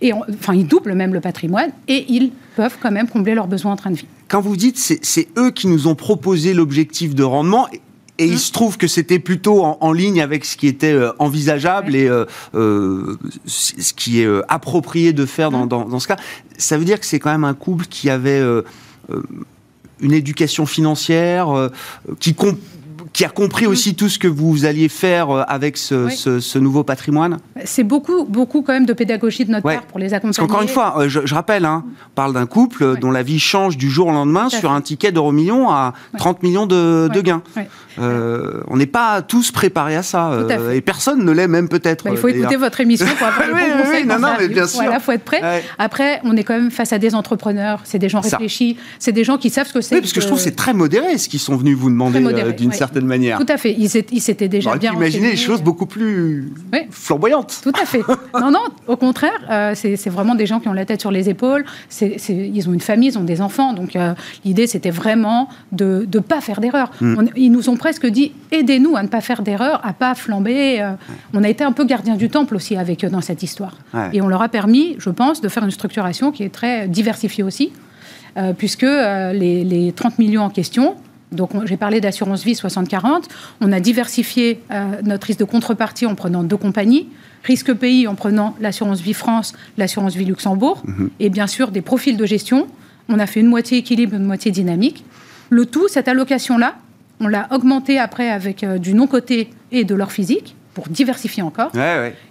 et 0.00 0.12
enfin, 0.12 0.54
ils 0.54 0.66
doublent 0.66 0.94
même 0.94 1.14
le 1.14 1.20
patrimoine 1.20 1.70
et 1.86 2.04
ils 2.08 2.32
peuvent 2.56 2.76
quand 2.82 2.90
même 2.90 3.08
combler 3.08 3.34
leurs 3.34 3.46
besoins 3.46 3.72
en 3.72 3.76
train 3.76 3.90
de 3.90 3.96
vie. 3.96 4.08
Quand 4.26 4.40
vous 4.40 4.56
dites 4.56 4.76
c'est 4.78 5.28
eux 5.38 5.52
qui 5.52 5.68
nous 5.68 5.86
ont 5.86 5.94
proposé 5.94 6.54
l'objectif 6.54 7.14
de 7.14 7.22
rendement, 7.22 7.68
et 8.18 8.26
il 8.26 8.34
mmh. 8.34 8.38
se 8.38 8.52
trouve 8.52 8.76
que 8.76 8.86
c'était 8.86 9.18
plutôt 9.18 9.64
en, 9.64 9.92
ligne 9.92 10.20
avec 10.20 10.44
ce 10.44 10.56
qui 10.56 10.66
était 10.66 10.92
euh, 10.92 11.12
envisageable 11.18 11.96
et 11.96 12.06
euh, 12.06 12.26
euh, 12.54 13.16
ce 13.46 13.92
qui 13.94 14.20
est 14.20 14.28
approprié 14.48 15.12
de 15.12 15.24
faire 15.24 15.50
dans, 15.50 15.64
mmh. 15.64 15.88
dans, 15.88 15.98
ce 15.98 16.08
cas. 16.08 16.16
Ça 16.58 16.76
veut 16.76 16.84
dire 16.84 17.00
que 17.00 17.06
c'est 17.06 17.18
quand 17.18 17.32
même 17.32 17.44
un 17.44 17.54
couple 17.54 17.86
qui 17.86 18.10
avait 18.10 18.42
une 20.00 20.12
éducation 20.12 20.66
financière, 20.66 21.70
qui, 22.20 22.34
qui 23.12 23.24
a 23.24 23.28
compris 23.28 23.66
aussi 23.66 23.94
tout 23.94 24.08
ce 24.08 24.18
que 24.18 24.28
vous 24.28 24.64
alliez 24.64 24.88
faire 24.88 25.30
euh, 25.30 25.42
avec 25.46 25.76
ce, 25.76 26.58
nouveau 26.58 26.84
patrimoine 26.84 27.38
C'est 27.64 27.82
beaucoup, 27.82 28.24
beaucoup 28.24 28.62
quand 28.62 28.72
même 28.72 28.86
de 28.86 28.92
pédagogie 28.92 29.44
de 29.44 29.50
notre 29.50 29.64
part 29.64 29.82
pour 29.82 29.98
les 29.98 30.14
accompagner. 30.14 30.36
Parce 30.36 30.48
qu'encore 30.48 30.62
une 30.62 30.68
fois, 30.68 30.94
euh, 30.98 31.08
je, 31.08 31.34
rappelle, 31.34 31.64
hein, 31.64 31.84
on 31.86 32.14
parle 32.14 32.32
d'un 32.32 32.46
couple 32.46 32.98
dont 32.98 33.10
la 33.10 33.22
vie 33.22 33.38
change 33.38 33.76
du 33.76 33.90
jour 33.90 34.08
au 34.08 34.12
lendemain 34.12 34.48
sur 34.48 34.72
un 34.72 34.80
ticket 34.80 35.12
d'euro 35.12 35.32
million 35.32 35.70
à 35.70 35.92
30 36.18 36.42
millions 36.42 36.66
de, 36.66 37.08
gains. 37.20 37.42
Euh, 37.98 38.62
on 38.68 38.76
n'est 38.78 38.86
pas 38.86 39.20
tous 39.20 39.50
préparés 39.50 39.96
à 39.96 40.02
ça. 40.02 40.32
et 40.72 40.80
personne 40.80 41.24
ne 41.24 41.32
l'est 41.32 41.48
même 41.48 41.68
peut-être. 41.68 42.04
Bah, 42.04 42.10
il 42.12 42.16
faut 42.16 42.28
écouter 42.28 42.56
votre 42.56 42.80
émission 42.80 43.06
pour 43.18 43.26
avoir 43.26 43.46
le 43.46 43.52
bon 43.54 43.82
conseil. 43.82 44.06
Non, 44.06 44.18
non, 44.18 44.28
mais 44.38 44.48
bien 44.48 44.66
sûr. 44.66 44.82
Il 44.82 45.00
faut 45.00 45.12
être 45.12 45.24
prêt. 45.24 45.62
Après, 45.78 46.20
on 46.24 46.36
est 46.36 46.44
quand 46.44 46.54
même 46.54 46.70
face 46.70 46.92
à 46.92 46.98
des 46.98 47.14
entrepreneurs, 47.14 47.80
c'est 47.84 47.98
des 47.98 48.08
gens 48.08 48.20
réfléchis, 48.20 48.76
c'est 48.98 49.12
des 49.12 49.24
gens 49.24 49.36
qui 49.36 49.50
savent 49.50 49.66
ce 49.66 49.74
que 49.74 49.80
c'est. 49.80 49.96
Oui, 49.96 50.00
parce 50.00 50.12
que, 50.12 50.20
je 50.20 50.26
trouve 50.26 50.38
que 50.38 50.44
c'est 50.44 50.56
très 50.56 50.72
modéré 50.72 51.18
ce 51.18 51.28
qu'ils 51.28 51.40
sont 51.40 51.56
venus 51.56 51.76
vous 51.76 51.90
demander 51.90 52.20
d'une 52.52 52.72
certaine 52.72 53.01
manière. 53.06 53.38
Tout 53.38 53.46
à 53.48 53.56
fait. 53.56 53.74
Ils 53.78 53.88
s'étaient 54.20 54.48
déjà 54.48 54.76
bien. 54.76 54.92
Imaginer 54.92 55.30
les 55.30 55.36
choses 55.36 55.62
beaucoup 55.62 55.86
plus 55.86 56.52
flamboyantes. 56.90 57.60
Tout 57.62 57.72
à 57.80 57.84
fait. 57.84 58.02
non, 58.40 58.50
non, 58.50 58.64
au 58.86 58.96
contraire, 58.96 59.30
euh, 59.50 59.72
c'est 59.74 60.08
vraiment 60.08 60.34
des 60.34 60.46
gens 60.46 60.60
qui 60.60 60.68
ont 60.68 60.72
la 60.72 60.84
tête 60.84 61.00
sur 61.00 61.10
les 61.10 61.28
épaules. 61.28 61.64
ils 62.00 62.68
ont 62.68 62.72
une 62.72 62.80
famille, 62.80 63.10
ils 63.10 63.18
ont 63.18 63.24
des 63.24 63.40
enfants. 63.40 63.72
Donc 63.72 63.96
euh, 63.96 64.14
l'idée, 64.44 64.66
c'était 64.66 64.90
vraiment 64.90 65.48
de 65.72 66.06
ne 66.12 66.20
pas 66.20 66.40
faire 66.40 66.60
d'erreur. 66.60 66.90
Hmm. 67.00 67.26
Ils 67.36 67.50
nous 67.50 67.68
ont 67.68 67.76
presque 67.76 68.06
dit 68.06 68.32
aidez-nous 68.50 68.96
à 68.96 69.02
ne 69.02 69.08
pas 69.08 69.20
faire 69.20 69.42
d'erreur, 69.42 69.80
à 69.84 69.92
pas 69.92 70.14
flamber. 70.14 70.80
Euh. 70.80 70.92
On 71.34 71.42
a 71.44 71.48
été 71.48 71.64
un 71.64 71.72
peu 71.72 71.84
gardien 71.84 72.16
du 72.16 72.28
temple 72.28 72.56
aussi 72.56 72.76
avec 72.76 73.04
eux 73.04 73.10
dans 73.10 73.20
cette 73.20 73.42
histoire. 73.42 73.76
Et 74.12 74.20
on 74.20 74.28
leur 74.28 74.42
a 74.42 74.48
permis, 74.48 74.96
je 74.98 75.10
pense, 75.10 75.40
de 75.40 75.48
faire 75.48 75.64
une 75.64 75.70
structuration 75.70 76.32
qui 76.32 76.42
est 76.42 76.52
très 76.52 76.88
diversifiée 76.88 77.44
aussi. 77.44 77.72
puisque 78.58 78.82
les, 78.82 79.64
les 79.64 79.92
30 79.92 80.18
millions 80.18 80.42
en 80.42 80.50
question, 80.50 80.96
donc 81.32 81.50
j'ai 81.66 81.76
parlé 81.76 82.00
d'assurance 82.00 82.44
vie 82.44 82.52
60-40. 82.52 83.24
On 83.60 83.72
a 83.72 83.80
diversifié 83.80 84.60
euh, 84.70 85.00
notre 85.02 85.26
risque 85.26 85.40
de 85.40 85.44
contrepartie 85.44 86.06
en 86.06 86.14
prenant 86.14 86.42
deux 86.42 86.56
compagnies. 86.56 87.08
Risque 87.44 87.72
pays 87.72 88.06
en 88.06 88.14
prenant 88.14 88.54
l'assurance 88.60 89.00
vie 89.00 89.14
France, 89.14 89.54
l'assurance 89.76 90.14
vie 90.14 90.24
Luxembourg. 90.24 90.82
Mhm. 90.84 91.10
Et 91.20 91.30
bien 91.30 91.46
sûr 91.46 91.70
des 91.70 91.82
profils 91.82 92.16
de 92.16 92.26
gestion. 92.26 92.66
On 93.08 93.18
a 93.18 93.26
fait 93.26 93.40
une 93.40 93.48
moitié 93.48 93.78
équilibre, 93.78 94.14
une 94.14 94.24
moitié 94.24 94.50
dynamique. 94.50 95.04
Le 95.50 95.66
tout, 95.66 95.88
cette 95.88 96.08
allocation-là, 96.08 96.76
on 97.20 97.28
l'a 97.28 97.48
augmentée 97.50 97.98
après 97.98 98.30
avec 98.30 98.62
euh, 98.62 98.78
du 98.78 98.94
non-coté 98.94 99.50
et 99.70 99.84
de 99.84 99.94
l'or 99.94 100.12
physique 100.12 100.54
pour 100.74 100.88
diversifier 100.88 101.42
encore. 101.42 101.70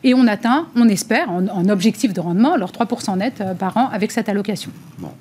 Et 0.04 0.14
on 0.14 0.26
atteint, 0.28 0.68
on 0.76 0.88
espère, 0.90 1.30
en, 1.30 1.70
objectif 1.70 2.14
de 2.14 2.20
rendement, 2.20 2.54
alors 2.54 2.72
3% 2.72 3.18
net 3.18 3.40
euh, 3.40 3.54
par 3.54 3.78
an 3.78 3.90
avec 3.92 4.12
cette 4.12 4.30
allocation. 4.30 4.72
Bon. 4.98 5.12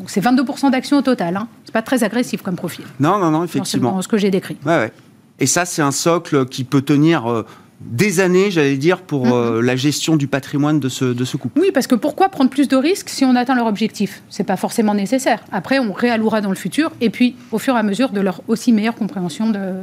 Donc 0.00 0.08
c'est 0.10 0.22
22% 0.22 0.70
d'actions 0.70 0.98
au 0.98 1.02
total. 1.02 1.36
Hein. 1.36 1.46
C'est 1.64 1.72
pas 1.72 1.82
très 1.82 2.02
agressif 2.02 2.40
comme 2.40 2.56
profil. 2.56 2.86
Non, 2.98 3.18
non, 3.18 3.30
non, 3.30 3.44
effectivement. 3.44 4.00
Ce 4.00 4.08
que 4.08 4.16
j'ai 4.16 4.30
décrit. 4.30 4.56
Ouais, 4.64 4.78
ouais. 4.78 4.92
Et 5.38 5.46
ça, 5.46 5.66
c'est 5.66 5.82
un 5.82 5.92
socle 5.92 6.46
qui 6.46 6.64
peut 6.64 6.80
tenir 6.80 7.30
euh, 7.30 7.44
des 7.80 8.20
années, 8.20 8.50
j'allais 8.50 8.78
dire, 8.78 9.02
pour 9.02 9.26
euh, 9.26 9.60
mm-hmm. 9.60 9.64
la 9.64 9.76
gestion 9.76 10.16
du 10.16 10.26
patrimoine 10.26 10.80
de 10.80 10.88
ce, 10.88 11.04
de 11.04 11.24
ce 11.26 11.36
couple. 11.36 11.60
Oui, 11.60 11.70
parce 11.72 11.86
que 11.86 11.94
pourquoi 11.94 12.30
prendre 12.30 12.48
plus 12.48 12.66
de 12.66 12.76
risques 12.76 13.10
si 13.10 13.26
on 13.26 13.36
atteint 13.36 13.54
leur 13.54 13.66
objectif? 13.66 14.22
C'est 14.30 14.44
pas 14.44 14.56
forcément 14.56 14.94
nécessaire. 14.94 15.44
Après, 15.52 15.78
on 15.78 15.92
réallouera 15.92 16.40
dans 16.40 16.50
le 16.50 16.56
futur, 16.56 16.92
et 17.02 17.10
puis 17.10 17.36
au 17.52 17.58
fur 17.58 17.76
et 17.76 17.78
à 17.78 17.82
mesure 17.82 18.08
de 18.08 18.20
leur 18.20 18.40
aussi 18.48 18.72
meilleure 18.72 18.94
compréhension 18.94 19.50
de, 19.50 19.74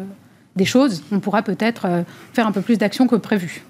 des 0.55 0.65
choses, 0.65 1.03
on 1.11 1.19
pourra 1.19 1.43
peut-être 1.43 1.85
euh, 1.85 2.01
faire 2.33 2.47
un 2.47 2.51
peu 2.51 2.61
plus 2.61 2.77
d'actions 2.77 3.07
que 3.07 3.15
prévu. 3.15 3.63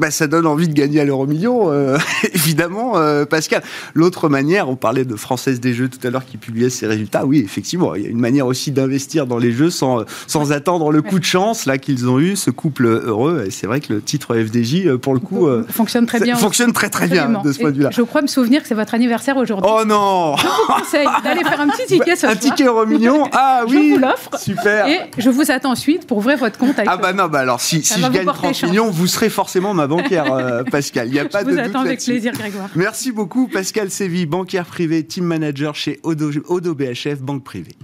Bah, 0.00 0.10
ça 0.10 0.26
donne 0.26 0.46
envie 0.46 0.66
de 0.66 0.72
gagner 0.72 0.98
à 1.00 1.04
l'euro 1.04 1.26
million, 1.26 1.70
euh, 1.70 1.98
évidemment, 2.32 2.96
euh, 2.96 3.26
Pascal. 3.26 3.62
L'autre 3.92 4.30
manière, 4.30 4.70
on 4.70 4.74
parlait 4.74 5.04
de 5.04 5.14
Française 5.14 5.60
des 5.60 5.74
Jeux 5.74 5.90
tout 5.90 5.98
à 6.06 6.08
l'heure 6.08 6.24
qui 6.24 6.38
publiait 6.38 6.70
ses 6.70 6.86
résultats. 6.86 7.26
Oui, 7.26 7.42
effectivement, 7.44 7.94
il 7.94 8.04
y 8.04 8.06
a 8.06 8.08
une 8.08 8.18
manière 8.18 8.46
aussi 8.46 8.70
d'investir 8.70 9.26
dans 9.26 9.36
les 9.36 9.52
jeux 9.52 9.68
sans, 9.68 10.06
sans 10.26 10.52
attendre 10.52 10.90
le 10.90 11.02
coup 11.02 11.18
de 11.18 11.24
chance 11.24 11.66
là 11.66 11.76
qu'ils 11.76 12.08
ont 12.08 12.18
eu, 12.18 12.34
ce 12.34 12.50
couple 12.50 12.86
heureux. 12.86 13.44
Et 13.46 13.50
c'est 13.50 13.66
vrai 13.66 13.80
que 13.80 13.92
le 13.92 14.00
titre 14.00 14.34
FDJ, 14.34 14.86
euh, 14.86 14.96
pour 14.96 15.12
le 15.12 15.20
coup, 15.20 15.46
fonctionne 15.68 16.06
très 16.06 16.18
bien. 16.18 16.34
Fonctionne 16.34 16.72
très 16.72 16.88
très 16.88 17.06
bien 17.06 17.42
de 17.44 17.52
ce 17.52 17.58
point 17.58 17.70
de 17.70 17.76
vue-là. 17.76 17.90
Je 17.92 18.00
crois 18.00 18.22
me 18.22 18.26
souvenir 18.26 18.62
que 18.62 18.68
c'est 18.68 18.74
votre 18.74 18.94
anniversaire 18.94 19.36
aujourd'hui. 19.36 19.70
Oh 19.70 19.84
non 19.84 20.34
Je 20.38 20.46
vous 20.46 20.80
conseille 20.80 21.08
d'aller 21.22 21.44
faire 21.44 21.60
un 21.60 21.68
petit 21.68 21.86
ticket 21.98 22.16
ce 22.16 22.26
Un 22.26 22.36
ticket 22.36 22.64
euro 22.64 22.86
million 22.86 23.28
Ah 23.32 23.64
oui 23.68 23.90
Je 23.90 23.94
vous 23.96 24.00
l'offre. 24.00 24.30
Super. 24.38 24.86
Et 24.86 24.98
je 25.18 25.28
vous 25.28 25.50
attends 25.50 25.72
ensuite 25.72 26.06
pour 26.06 26.16
ouvrir 26.16 26.38
votre 26.38 26.56
compte. 26.56 26.76
ah 26.86 26.96
bah 26.96 27.12
non, 27.12 27.28
bah 27.28 27.40
alors 27.40 27.60
si, 27.60 27.82
si 27.82 28.00
je 28.00 28.08
gagne 28.08 28.24
30 28.24 28.62
millions, 28.62 28.90
vous 28.90 29.06
serez 29.06 29.28
forcément 29.28 29.74
ma 29.74 29.89
banquière. 29.90 30.64
Pascal. 30.70 31.08
Il 31.08 31.12
n'y 31.12 31.18
a 31.18 31.26
pas 31.26 31.44
de 31.44 31.50
doute 31.50 31.58
attends 31.58 31.80
avec 31.80 32.02
plaisir, 32.02 32.32
Grégoire. 32.32 32.70
Merci 32.74 33.12
beaucoup, 33.12 33.48
Pascal 33.48 33.90
Sévy, 33.90 34.26
banquière 34.26 34.64
privée, 34.64 35.04
team 35.04 35.24
manager 35.24 35.74
chez 35.74 36.00
Odo, 36.02 36.30
Odo 36.48 36.74
BHF, 36.74 37.20
banque 37.20 37.44
privée. 37.44 37.76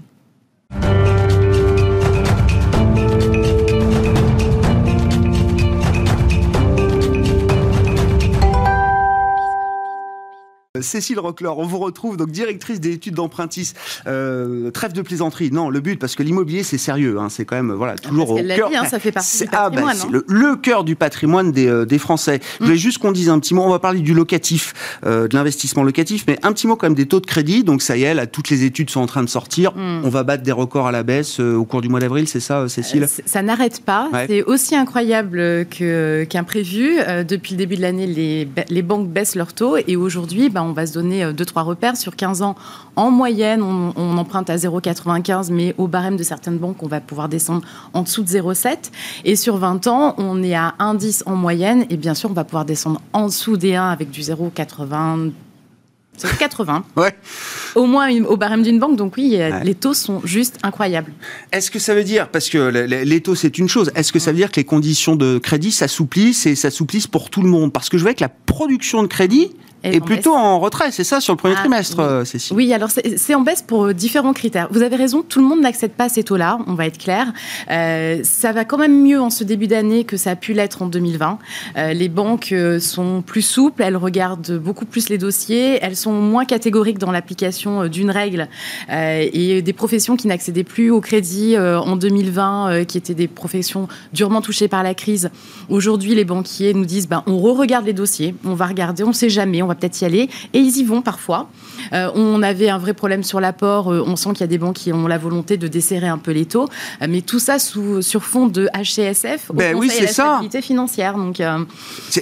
Cécile 10.82 11.18
Roclor, 11.18 11.58
on 11.58 11.66
vous 11.66 11.78
retrouve, 11.78 12.16
donc 12.16 12.30
directrice 12.30 12.80
des 12.80 12.92
études 12.92 13.14
d'empruntis. 13.14 13.72
Euh, 14.06 14.70
trêve 14.70 14.92
de 14.92 15.02
plaisanterie. 15.02 15.50
Non, 15.50 15.70
le 15.70 15.80
but, 15.80 15.98
parce 15.98 16.14
que 16.14 16.22
l'immobilier, 16.22 16.62
c'est 16.62 16.78
sérieux. 16.78 17.18
Hein, 17.18 17.28
c'est 17.28 17.44
quand 17.44 17.56
même, 17.56 17.72
voilà, 17.72 17.94
ah, 17.96 18.08
toujours 18.08 18.30
au 18.30 18.36
cœur. 18.36 18.70
Hein, 18.74 18.84
ça 18.88 18.98
fait 18.98 19.12
partie 19.12 19.44
du 19.44 19.48
ah, 19.52 19.70
bah. 19.70 19.82
Ah, 19.86 20.06
le, 20.26 20.56
cœur 20.56 20.84
du 20.84 20.96
patrimoine 20.96 21.52
des, 21.52 21.66
euh, 21.66 21.84
des 21.84 21.98
Français. 21.98 22.40
Je 22.58 22.64
voulais 22.64 22.76
mm. 22.76 22.78
juste 22.78 22.98
qu'on 22.98 23.12
dise 23.12 23.28
un 23.28 23.38
petit 23.38 23.54
mot. 23.54 23.62
On 23.62 23.70
va 23.70 23.78
parler 23.78 24.00
du 24.00 24.14
locatif, 24.14 24.74
euh, 25.04 25.28
de 25.28 25.36
l'investissement 25.36 25.82
locatif, 25.82 26.24
mais 26.26 26.38
un 26.42 26.52
petit 26.52 26.66
mot 26.66 26.76
quand 26.76 26.86
même 26.86 26.94
des 26.94 27.06
taux 27.06 27.20
de 27.20 27.26
crédit. 27.26 27.64
Donc 27.64 27.82
ça 27.82 27.96
y 27.96 28.02
est, 28.02 28.14
là, 28.14 28.26
toutes 28.26 28.50
les 28.50 28.64
études 28.64 28.90
sont 28.90 29.00
en 29.00 29.06
train 29.06 29.22
de 29.22 29.28
sortir. 29.28 29.72
Mm. 29.74 30.02
On 30.04 30.08
va 30.08 30.22
battre 30.22 30.42
des 30.42 30.52
records 30.52 30.86
à 30.86 30.92
la 30.92 31.02
baisse 31.02 31.40
au 31.40 31.64
cours 31.64 31.80
du 31.80 31.88
mois 31.88 32.00
d'avril, 32.00 32.28
c'est 32.28 32.40
ça, 32.40 32.68
Cécile 32.68 33.06
Ça 33.26 33.42
n'arrête 33.42 33.82
pas. 33.82 34.08
C'est 34.28 34.42
aussi 34.42 34.74
incroyable 34.74 35.66
qu'imprévu. 35.70 36.96
depuis 37.28 37.52
le 37.52 37.58
début 37.58 37.76
de 37.76 37.82
l'année, 37.82 38.06
les, 38.06 38.48
les 38.68 38.82
banques 38.82 39.08
baissent 39.08 39.34
leurs 39.34 39.52
taux 39.52 39.76
et 39.76 39.96
aujourd'hui, 39.96 40.48
ben, 40.48 40.65
on 40.66 40.72
va 40.72 40.86
se 40.86 40.92
donner 40.92 41.24
euh, 41.24 41.32
deux, 41.32 41.44
trois 41.44 41.62
repères. 41.62 41.96
Sur 41.96 42.16
15 42.16 42.42
ans, 42.42 42.56
en 42.96 43.10
moyenne, 43.10 43.62
on, 43.62 44.16
emprunte 44.16 44.50
à 44.50 44.56
0,95, 44.56 45.52
mais 45.52 45.74
au 45.78 45.86
barème 45.86 46.16
de 46.16 46.22
certaines 46.22 46.58
banques, 46.58 46.82
on 46.82 46.88
va 46.88 47.00
pouvoir 47.00 47.28
descendre 47.28 47.62
en 47.92 48.02
dessous 48.02 48.22
de 48.22 48.28
0,7. 48.28 48.76
Et 49.24 49.36
sur 49.36 49.56
20 49.56 49.86
ans, 49.86 50.14
on 50.18 50.42
est 50.42 50.54
à 50.54 50.74
1,10 50.78 51.22
en 51.26 51.36
moyenne. 51.36 51.86
Et 51.90 51.96
bien 51.96 52.14
sûr, 52.14 52.30
on 52.30 52.34
va 52.34 52.44
pouvoir 52.44 52.64
descendre 52.64 53.00
en 53.12 53.26
dessous 53.26 53.56
des 53.56 53.74
1 53.74 53.88
avec 53.88 54.10
du 54.10 54.20
0,80 54.20 55.32
C'est 56.16 56.38
80. 56.38 56.84
ouais. 56.96 57.14
Au 57.74 57.84
moins 57.84 58.10
au 58.24 58.36
barème 58.38 58.62
d'une 58.62 58.78
banque. 58.78 58.96
Donc 58.96 59.16
oui, 59.16 59.38
les 59.62 59.74
taux 59.74 59.92
sont 59.92 60.22
juste 60.24 60.58
incroyables. 60.62 61.12
Est-ce 61.52 61.70
que 61.70 61.78
ça 61.78 61.94
veut 61.94 62.04
dire, 62.04 62.30
parce 62.30 62.48
que 62.48 62.58
les 62.68 63.20
taux 63.20 63.34
c'est 63.34 63.58
une 63.58 63.68
chose, 63.68 63.92
est-ce 63.94 64.12
que 64.12 64.18
ça 64.18 64.30
veut 64.30 64.38
dire 64.38 64.50
que 64.50 64.56
les 64.56 64.64
conditions 64.64 65.14
de 65.14 65.38
crédit 65.38 65.72
s'assouplissent 65.72 66.46
et 66.46 66.54
s'assouplissent 66.54 67.06
pour 67.06 67.28
tout 67.28 67.42
le 67.42 67.48
monde? 67.48 67.72
Parce 67.72 67.90
que 67.90 67.98
je 67.98 68.02
vois 68.02 68.14
que 68.14 68.24
la 68.24 68.30
production 68.30 69.02
de 69.02 69.08
crédit 69.08 69.50
et, 69.84 70.00
plutôt 70.00 70.34
en 70.34 70.58
retrait, 70.58 70.90
c'est 70.90 71.04
ça, 71.04 71.20
sur 71.20 71.32
le 71.32 71.36
premier 71.36 71.54
ah, 71.56 71.60
trimestre, 71.60 71.98
oui. 71.98 72.04
Euh, 72.04 72.24
Cécile 72.24 72.56
Oui, 72.56 72.72
alors 72.72 72.90
c'est 72.90 73.34
en 73.34 73.42
baisse 73.42 73.62
pour 73.62 73.86
euh, 73.86 73.94
différents 73.94 74.32
critères. 74.32 74.68
Vous 74.70 74.82
avez 74.82 74.96
raison, 74.96 75.22
tout 75.22 75.40
le 75.40 75.46
monde 75.46 75.60
n'accède 75.60 75.92
pas 75.92 76.04
à 76.04 76.08
ces 76.08 76.24
taux-là, 76.24 76.58
on 76.66 76.74
va 76.74 76.86
être 76.86 76.98
clair. 76.98 77.32
Euh, 77.70 78.20
ça 78.24 78.52
va 78.52 78.64
quand 78.64 78.78
même 78.78 79.02
mieux 79.02 79.20
en 79.20 79.30
ce 79.30 79.44
début 79.44 79.66
d'année 79.66 80.04
que 80.04 80.16
ça 80.16 80.30
a 80.30 80.36
pu 80.36 80.52
l'être 80.52 80.82
en 80.82 80.86
2020. 80.86 81.38
les 81.92 82.08
banques 82.08 82.54
sont 82.80 83.22
plus 83.22 83.42
souples, 83.42 83.82
elles 83.82 83.96
regardent 83.96 84.58
beaucoup 84.58 84.86
plus 84.86 85.08
les 85.08 85.18
dossiers, 85.18 85.78
elles 85.82 85.96
sont 85.96 86.12
moins 86.12 86.44
catégoriques 86.44 86.98
dans 86.98 87.12
l'application 87.12 87.86
d'une 87.86 88.10
règle. 88.10 88.48
et 88.88 89.62
des 89.62 89.72
professions 89.72 90.16
qui 90.16 90.26
n'accédaient 90.26 90.64
plus 90.64 90.90
au 90.90 91.00
crédit 91.00 91.56
en 91.58 91.96
2020, 91.96 92.84
qui 92.84 92.98
étaient 92.98 93.14
des 93.14 93.28
professions 93.28 93.88
durement 94.12 94.40
touchées 94.40 94.68
par 94.68 94.82
la 94.82 94.94
crise, 94.94 95.30
aujourd'hui 95.68 96.14
les 96.14 96.24
banquiers 96.24 96.74
nous 96.74 96.84
disent 96.84 97.08
ben, 97.08 97.22
on 97.26 97.38
re-regarde 97.38 97.86
les 97.86 97.92
dossiers, 97.92 98.34
on 98.44 98.54
va 98.54 98.66
regarder, 98.66 99.02
on 99.04 99.08
ne 99.08 99.12
sait 99.12 99.30
jamais, 99.30 99.62
on 99.66 99.68
va 99.68 99.74
peut-être 99.74 100.00
y 100.00 100.04
aller. 100.04 100.30
Et 100.52 100.58
ils 100.58 100.78
y 100.78 100.84
vont 100.84 101.02
parfois. 101.02 101.50
Euh, 101.92 102.10
on 102.14 102.42
avait 102.42 102.70
un 102.70 102.78
vrai 102.78 102.94
problème 102.94 103.22
sur 103.22 103.40
l'apport. 103.40 103.92
Euh, 103.92 104.02
on 104.06 104.16
sent 104.16 104.30
qu'il 104.30 104.40
y 104.40 104.44
a 104.44 104.48
des 104.48 104.58
banques 104.58 104.76
qui 104.76 104.92
ont 104.92 105.06
la 105.06 105.18
volonté 105.18 105.56
de 105.56 105.68
desserrer 105.68 106.08
un 106.08 106.18
peu 106.18 106.30
les 106.30 106.46
taux. 106.46 106.68
Euh, 107.02 107.06
mais 107.08 107.20
tout 107.20 107.38
ça 107.38 107.58
sous, 107.58 108.02
sur 108.02 108.24
fond 108.24 108.46
de 108.46 108.68
HCSF, 108.74 109.50
au 109.50 109.54
ben 109.54 109.76
oui, 109.76 109.90
c'est 109.90 110.06
ça. 110.06 110.40
financière. 110.62 111.16
Donc, 111.16 111.42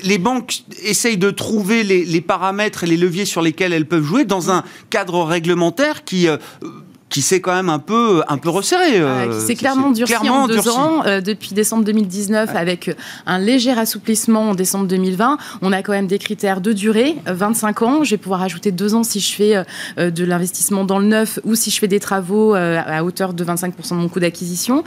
Les 0.02 0.18
banques 0.18 0.62
essayent 0.82 1.18
de 1.18 1.30
trouver 1.30 1.84
les, 1.84 2.04
les, 2.04 2.20
paramètres 2.20 2.84
et 2.84 2.86
les 2.86 2.96
leviers 2.96 3.24
sur 3.26 3.42
lesquels 3.42 3.72
elles 3.72 3.86
peuvent 3.86 4.04
jouer 4.04 4.24
dans 4.24 4.50
un 4.50 4.64
cadre 4.90 5.22
réglementaire 5.22 6.04
qui 6.04 6.26
qui 7.08 7.22
s'est 7.22 7.40
quand 7.40 7.54
même 7.54 7.68
un 7.68 7.78
peu, 7.78 8.22
un 8.28 8.38
peu 8.38 8.48
resserré. 8.48 8.98
Euh, 9.00 9.38
qui 9.38 9.46
s'est 9.46 9.54
clairement 9.54 9.90
durci 9.92 10.28
en 10.28 10.48
deux 10.48 10.68
ans. 10.68 11.04
Euh, 11.06 11.20
depuis 11.20 11.54
décembre 11.54 11.84
2019, 11.84 12.50
avec 12.54 12.96
un 13.26 13.38
léger 13.38 13.70
assouplissement 13.70 14.50
en 14.50 14.54
décembre 14.54 14.86
2020, 14.86 15.38
on 15.62 15.72
a 15.72 15.82
quand 15.82 15.92
même 15.92 16.06
des 16.06 16.18
critères 16.18 16.60
de 16.60 16.72
durée, 16.72 17.16
25 17.26 17.82
ans. 17.82 18.04
Je 18.04 18.10
vais 18.10 18.16
pouvoir 18.16 18.42
ajouter 18.42 18.72
deux 18.72 18.94
ans 18.94 19.04
si 19.04 19.20
je 19.20 19.32
fais 19.32 19.64
euh, 19.98 20.10
de 20.10 20.24
l'investissement 20.24 20.84
dans 20.84 20.98
le 20.98 21.06
neuf 21.06 21.38
ou 21.44 21.54
si 21.54 21.70
je 21.70 21.78
fais 21.78 21.88
des 21.88 22.00
travaux 22.00 22.54
à 22.54 23.04
hauteur 23.04 23.32
de 23.32 23.44
25% 23.44 23.90
de 23.90 23.94
mon 23.94 24.08
coût 24.08 24.20
d'acquisition. 24.20 24.82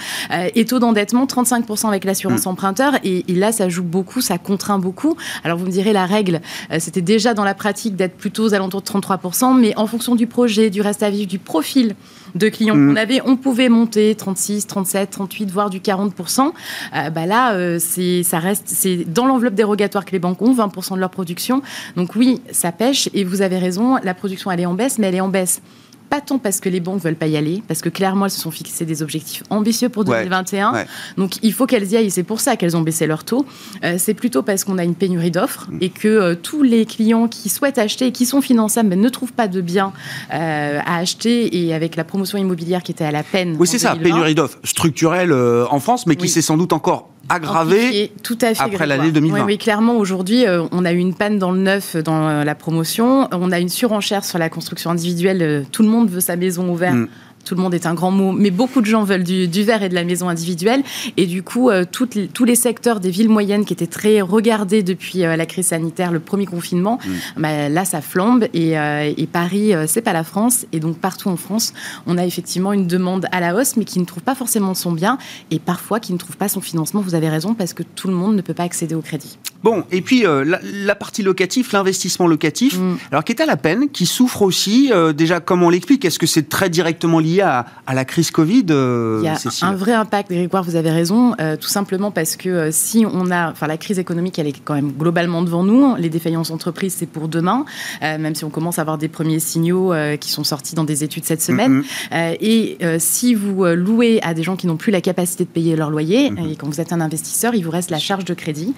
et 0.56 0.66
taux 0.66 0.80
d'endettement, 0.80 1.26
35% 1.26 1.88
avec 1.88 2.04
l'assurance 2.04 2.46
mm. 2.46 2.50
emprunteur. 2.50 2.94
Et, 3.04 3.24
et, 3.32 3.36
là, 3.36 3.52
ça 3.52 3.70
joue 3.70 3.84
beaucoup, 3.84 4.22
ça 4.22 4.38
contraint 4.38 4.80
beaucoup. 4.80 5.16
Alors 5.44 5.58
vous 5.58 5.66
me 5.66 5.72
direz, 5.72 5.94
la 5.94 6.06
règle, 6.06 6.42
c'était 6.80 7.02
déjà 7.02 7.34
dans 7.34 7.44
la 7.44 7.54
pratique 7.54 7.96
d'être 7.96 8.18
plutôt 8.18 8.44
aux 8.44 8.54
alentours 8.54 8.82
de 8.82 8.88
33%, 8.88 9.58
mais 9.58 9.74
en 9.78 9.88
fonction 9.88 10.16
du 10.16 10.28
projet, 10.28 10.70
du 10.70 10.82
reste 10.82 11.04
à 11.04 11.10
vivre, 11.10 11.28
du 11.28 11.40
profil 11.40 11.96
de 12.36 12.50
clients 12.50 12.76
qu'on 12.76 12.94
mm. 12.94 12.98
avait, 12.98 13.22
on 13.26 13.36
pouvait 13.36 13.70
monter 13.70 14.16
36, 14.16 14.68
37, 14.68 15.10
38, 15.10 15.52
voire 15.52 15.70
du 15.70 15.80
40%. 15.80 16.52
Euh, 16.96 17.10
bah 17.10 17.26
là, 17.26 17.54
euh, 17.54 17.78
c'est, 17.80 18.24
ça 18.24 18.40
reste, 18.40 18.66
c'est 18.68 18.98
dans 19.06 19.26
l'enveloppe 19.26 19.56
dérogatoire 19.56 20.06
que 20.06 20.12
les 20.12 20.20
banques 20.20 20.42
ont, 20.42 20.54
20% 20.54 20.96
de 20.96 21.00
leur 21.00 21.10
production. 21.10 21.62
Donc 21.96 22.16
oui, 22.16 22.42
ça 22.52 22.72
pêche 22.72 23.10
et 23.14 23.24
vous 23.24 23.42
avez 23.42 23.58
raison, 23.58 23.98
la 24.04 24.14
production 24.14 24.52
elle 24.52 24.60
est 24.60 24.66
en 24.66 24.74
baisse, 24.74 25.00
mais 25.00 25.08
elle 25.08 25.16
est 25.16 25.22
en 25.22 25.30
baisse 25.30 25.62
pas 26.10 26.22
tant 26.22 26.40
parce 26.40 26.60
que 26.60 26.70
les 26.70 26.80
banques 26.80 27.02
veulent 27.02 27.16
pas 27.16 27.28
y 27.28 27.38
aller, 27.38 27.64
parce 27.68 27.82
que 27.82 27.90
clairement 27.90 28.26
elles 28.26 28.32
se 28.32 28.40
sont 28.40 28.52
fixées 28.52 28.86
des 28.86 29.02
objectifs 29.02 29.44
ambitieux 29.50 29.90
pour 29.90 30.04
2021. 30.06 30.86
Donc 31.18 31.36
il 31.42 31.54
faut 31.54 31.66
qu'elles 31.66 31.92
y 31.92 31.98
aillent. 31.98 32.12
C'est 32.12 32.24
pour 32.24 32.40
ça 32.40 32.56
qu'elles 32.56 32.78
ont 32.78 32.82
baissé 32.82 33.08
leur 33.08 33.24
taux. 33.24 33.46
Euh, 33.84 33.96
c'est 33.98 34.14
plutôt 34.14 34.44
parce 34.44 34.64
qu'on 34.64 34.78
a 34.78 34.84
une 34.84 34.96
pénurie 34.96 35.32
d'offres 35.32 35.68
mm. 35.70 35.78
et 35.82 35.90
que 35.90 36.08
euh, 36.08 36.36
tous 36.36 36.64
les 36.64 36.86
clients 36.86 37.28
qui 37.28 37.50
souhaitent 37.50 37.78
acheter 37.78 38.08
et 38.08 38.12
qui 38.12 38.26
sont 38.26 38.42
finançables 38.42 38.90
mais 38.90 38.96
ne 38.96 39.10
trouvent 39.10 39.34
pas 39.34 39.48
de 39.48 39.62
biens 39.62 39.94
euh, 40.34 40.80
à 40.86 40.98
acheter 40.98 41.58
et 41.58 41.74
avec 41.74 41.96
la 41.96 42.04
promotion 42.04 42.38
immobilière 42.38 42.84
qui 42.84 42.92
était 42.92 43.06
à 43.06 43.12
la 43.12 43.24
peine. 43.24 43.56
Oui, 43.60 43.68
c'est 43.68 43.80
ça, 43.80 43.96
pénurie 43.96 44.36
d'offres 44.36 44.60
structurelle 44.64 45.34
en 45.34 45.80
France, 45.80 46.08
mais 46.08 46.16
qui 46.16 46.30
s'est 46.30 46.42
sans 46.42 46.58
doute 46.58 46.74
encore 46.74 47.10
aggravé 47.30 48.12
tout 48.24 48.38
à 48.42 48.54
fait 48.54 48.64
après 48.64 48.86
l'année 48.86 49.12
2020. 49.12 49.46
Oui, 49.46 49.58
clairement, 49.58 49.98
aujourd'hui, 49.98 50.46
euh, 50.46 50.64
on 50.72 50.86
a 50.86 50.92
eu 50.92 50.98
une 50.98 51.14
panne 51.14 51.38
dans 51.40 51.52
le 51.52 51.60
neuf, 51.60 51.96
dans 51.98 52.28
euh, 52.28 52.44
la 52.44 52.56
promotion. 52.56 53.28
On 53.32 53.52
a 53.52 53.60
une 53.60 53.70
surenchère 53.70 54.24
sur 54.24 54.40
la 54.40 54.50
construction 54.50 54.92
individuelle. 54.92 55.42
Euh, 55.42 55.64
tout 55.72 55.84
le 55.84 55.90
monde 55.90 56.10
veut 56.10 56.22
sa 56.22 56.36
maison 56.36 56.70
ouverte. 56.70 56.96
Mm 56.96 57.08
tout 57.46 57.56
le 57.56 57.62
monde 57.62 57.74
est 57.74 57.86
un 57.86 57.94
grand 57.94 58.12
mot, 58.12 58.32
mais 58.34 58.52
beaucoup 58.52 58.82
de 58.82 58.86
gens 58.86 59.04
veulent 59.04 59.24
du, 59.24 59.64
verre 59.64 59.84
et 59.84 59.90
de 59.90 59.96
la 59.96 60.04
maison 60.04 60.28
individuelle. 60.28 60.84
Et 61.16 61.26
du 61.26 61.44
coup, 61.44 61.70
euh, 61.70 61.86
tous 61.90 62.46
les 62.46 62.56
secteurs 62.56 63.00
des 63.00 63.10
villes 63.10 63.30
moyennes 63.30 63.66
qui 63.66 63.74
étaient 63.74 63.88
très 63.88 64.22
regardés 64.22 64.84
depuis 64.84 65.24
euh, 65.24 65.36
la 65.36 65.46
crise 65.46 65.68
sanitaire, 65.68 66.12
le 66.12 66.20
premier 66.20 66.46
confinement, 66.46 67.00
mm. 67.06 67.42
bah, 67.42 67.70
là, 67.70 67.86
ça 67.86 68.02
flambe. 68.02 68.48
Et, 68.54 68.78
euh, 68.78 69.14
et 69.16 69.28
Paris, 69.28 69.72
c'est 69.88 70.02
pas 70.02 70.14
la 70.14 70.24
France. 70.24 70.66
Et 70.74 70.80
donc, 70.80 70.98
partout 70.98 71.30
en 71.30 71.38
France, 71.38 71.74
on 72.06 72.18
a 72.18 72.26
effectivement 72.26 72.74
une 72.74 72.88
demande 72.88 73.28
à 73.32 73.40
la 73.40 73.56
hausse, 73.56 73.78
mais 73.78 73.86
qui 73.86 74.00
ne 74.00 74.06
trouve 74.06 74.24
pas 74.24 74.36
forcément 74.36 74.74
son 74.74 74.92
bien 74.92 75.18
et 75.50 75.60
parfois 75.60 76.00
qui 76.00 76.14
ne 76.14 76.18
trouve 76.18 76.38
pas 76.38 76.50
son 76.50 76.62
financement. 76.62 77.02
Vous 77.02 77.16
avez 77.16 77.30
raison, 77.30 77.54
parce 77.54 77.74
que 77.74 77.84
tout 77.84 78.10
le 78.10 78.14
monde 78.14 78.36
ne 78.36 78.42
peut 78.42 78.54
pas 78.54 78.64
accéder 78.64 78.96
au 78.96 79.02
crédit. 79.02 79.38
Bon, 79.64 79.84
et 79.92 80.02
puis 80.02 80.24
la, 80.24 80.96
partie 80.96 81.24
locative, 81.24 81.70
l'investissement 81.74 82.28
locatif, 82.28 82.78
mm. 82.78 82.98
alors 83.12 83.24
qui 83.24 83.32
est 83.32 83.42
à 83.42 83.46
la 83.46 83.58
peine, 83.58 83.90
qui 83.90 84.06
souffre 84.06 84.42
aussi, 84.42 84.92
déjà, 85.16 85.40
comme 85.40 85.64
on 85.64 85.70
l'explique, 85.70 86.06
est-ce 86.06 86.20
que 86.20 86.28
c'est 86.28 86.50
très 86.50 86.70
directement 86.70 87.20
lié 87.20 87.42
à, 87.42 87.66
la 87.94 88.06
crise 88.06 88.32
Covid 88.32 88.66
euh, 88.70 89.20
Il 89.22 89.26
y 89.26 89.30
a 89.30 89.68
un 89.68 89.76
vrai 89.76 89.94
impact, 89.94 90.32
Grégoire, 90.32 90.64
vous 90.64 90.76
avez 90.76 90.92
raison, 90.92 91.34
euh, 91.40 91.56
tout 91.56 91.68
simplement 91.68 92.12
parce 92.12 92.36
que 92.36 92.50
euh, 92.50 92.70
si 92.72 93.06
on 93.12 93.32
a, 93.32 93.52
enfin 93.52 93.68
la 93.68 93.78
crise 93.78 94.00
économique, 94.00 94.38
elle 94.40 94.48
est 94.48 94.60
quand 94.64 94.76
même 94.76 94.92
globalement 94.92 95.42
devant 95.42 95.64
nous, 95.64 95.96
les 95.96 96.10
défaillances 96.10 96.52
entreprises, 96.52 96.96
c'est 96.98 97.08
pour 97.08 97.28
demain, 97.28 97.66
même 98.02 98.36
si 98.36 98.44
on 98.44 98.50
commence 98.50 98.80
à 98.80 98.82
avoir 98.82 98.98
des 98.98 99.08
premiers 99.08 99.40
signaux 99.40 99.94
qui 100.20 100.30
sont 100.32 100.44
sortis 100.44 100.76
dans 100.76 100.84
des 100.84 101.04
études 101.04 101.26
cette 101.26 101.42
semaine. 101.42 101.82
Mm-hmm. 102.12 102.38
et 102.40 102.78
si 103.00 103.34
vous 103.34 103.66
louez 103.66 104.20
à 104.22 104.34
des 104.34 104.44
gens 104.44 104.56
qui 104.56 104.68
n'ont 104.68 104.78
plus 104.78 104.92
la 104.92 105.02
capacité 105.02 105.46
de 105.46 105.50
payer 105.50 105.76
leur 105.76 105.90
loyer, 105.90 106.30
mm-hmm. 106.30 106.52
et 106.52 106.56
quand 106.56 106.68
vous 106.68 106.82
êtes 106.82 106.94
un 106.94 107.02
investisseur, 107.02 107.56
il 107.56 107.64
vous 107.64 107.72
reste 107.72 107.92
la 107.92 108.00
charge 108.00 108.26
de 108.26 108.34
crédit. 108.34 108.74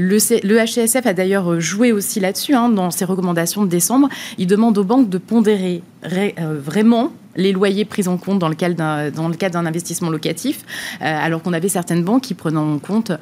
Le, 0.00 0.46
le 0.46 0.64
HCSF 0.64 1.06
a 1.06 1.12
d'ailleurs 1.12 1.60
joué 1.60 1.92
aussi 1.92 2.20
là-dessus, 2.20 2.54
hein, 2.54 2.68
dans 2.68 2.90
ses 2.90 3.04
recommandations 3.04 3.64
de 3.64 3.68
décembre. 3.68 4.08
Il 4.38 4.46
demande 4.46 4.76
aux 4.78 4.84
banques 4.84 5.08
de 5.08 5.18
pondérer 5.18 5.82
vraiment 6.02 7.12
les 7.36 7.52
loyers 7.52 7.84
pris 7.84 8.08
en 8.08 8.16
compte 8.16 8.38
dans 8.38 8.48
le 8.48 8.54
cadre 8.54 8.74
d'un 8.74 9.66
investissement 9.66 10.10
locatif, 10.10 10.60
euh, 11.00 11.04
alors 11.04 11.42
qu'on 11.42 11.52
avait 11.52 11.68
certaines 11.68 12.02
banques 12.02 12.22
qui 12.22 12.34
prenaient 12.34 12.58
en 12.58 12.78
compte 12.78 13.12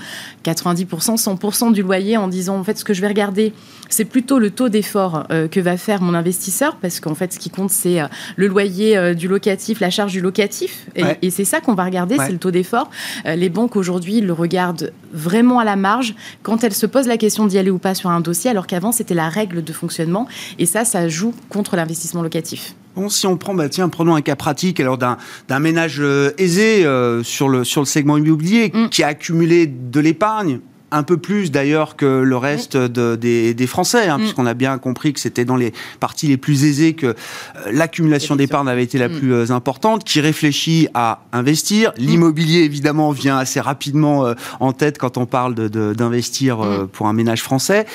90%, 0.45 1.17
100% 1.17 1.73
du 1.73 1.83
loyer 1.83 2.17
en 2.17 2.29
disant 2.29 2.59
en 2.59 2.65
fait 2.65 2.79
ce 2.79 2.85
que 2.85 2.95
je 2.95 3.01
vais 3.01 3.09
regarder, 3.09 3.53
c'est 3.89 4.05
plutôt 4.05 4.39
le 4.39 4.51
taux 4.51 4.69
d'effort 4.69 5.25
euh, 5.31 5.49
que 5.49 5.61
va 5.61 5.77
faire 5.77 6.03
mon 6.03 6.15
investisseur, 6.15 6.77
parce 6.77 7.01
qu'en 7.01 7.15
fait 7.15 7.33
ce 7.33 7.39
qui 7.39 7.51
compte 7.51 7.71
c'est 7.71 8.01
euh, 8.01 8.07
le 8.37 8.47
loyer 8.47 9.15
du 9.15 9.29
locatif, 9.29 9.81
la 9.81 9.91
charge 9.91 10.13
du 10.13 10.21
locatif, 10.21 10.87
et, 10.95 11.31
c'est 11.31 11.45
ça 11.45 11.61
qu'on 11.61 11.75
va 11.75 11.85
regarder, 11.85 12.17
c'est 12.19 12.33
le 12.33 12.39
taux 12.39 12.51
d'effort. 12.51 12.91
les 13.25 13.49
banques 13.49 13.77
aujourd'hui 13.77 14.21
le 14.21 14.33
regardent 14.33 14.93
vraiment 15.13 15.59
à 15.59 15.65
la 15.65 15.77
marge 15.77 16.15
quand 16.43 16.65
elles 16.65 16.75
se 16.75 16.87
posent 16.87 17.07
la 17.07 17.17
question 17.17 17.47
d'y 17.47 17.59
aller 17.59 17.71
ou 17.71 17.79
pas 17.79 17.95
sur 17.95 18.11
un 18.11 18.21
dossier, 18.21 18.51
alors 18.51 18.67
qu'avant 18.67 18.93
c'était 18.93 19.15
la 19.15 19.29
règle 19.29 19.63
de 19.63 19.73
fonctionnement, 19.73 20.27
et 20.59 20.67
ça, 20.67 20.85
ça 20.85 21.09
joue 21.09 21.35
contre 21.49 21.77
l'investissement 21.77 22.23
locatif 22.23 22.75
si 23.09 23.27
on 23.27 23.37
prend, 23.37 23.55
bah, 23.55 23.69
tiens, 23.69 23.89
prenons 23.89 24.15
un 24.15 24.23
cas 24.23 24.37
pratique 24.37 24.81
alors 24.81 24.99
d'un 24.99 25.59
ménage 25.59 25.99
euh, 26.01 26.33
aisé 26.39 26.85
euh, 26.85 27.23
sur, 27.23 27.49
le, 27.49 27.65
sur 27.65 27.81
le 27.81 27.87
segment 27.87 28.17
immobilier 28.17 28.73
mm. 28.75 28.89
qui 28.89 29.03
a 29.03 29.09
accumulé 29.09 29.67
de 29.67 30.01
l'épargne, 30.01 30.61
un 30.91 31.03
peu 31.03 31.19
plus 31.19 31.51
d'ailleurs 31.51 31.97
que 31.97 32.07
le 32.07 32.37
reste 32.37 32.77
des, 32.77 33.67
Français, 33.67 34.09
hein, 34.09 34.19
mm. 34.19 34.21
puisqu'on 34.21 34.47
a 34.47 34.55
bien 34.55 34.79
compris 34.79 35.13
que 35.13 35.21
c'était 35.21 35.45
dans 35.45 35.57
les 35.57 35.73
parties 36.01 36.27
les 36.27 36.37
plus 36.37 36.65
aisées 36.65 36.95
que 36.95 37.07
euh, 37.07 37.15
l'accumulation 37.71 38.37
d'épargne 38.37 38.69
avait 38.69 38.85
été 38.85 38.99
la 38.99 39.09
mm. 39.09 39.19
plus 39.19 39.53
importante, 39.53 40.03
qui 40.03 40.21
réfléchit 40.21 40.89
à 40.95 41.21
investir. 41.33 41.93
L'immobilier, 41.97 42.61
évidemment, 42.61 43.13
vient 43.13 43.39
assez 43.39 43.61
rapidement 43.61 44.33
en 44.61 44.73
tête 44.73 44.99
quand 44.99 45.17
on 45.17 45.27
parle 45.27 45.55
d'investir 45.55 46.59
pour 46.93 47.07
un 47.07 47.13
ménage 47.13 47.43
français 47.43 47.87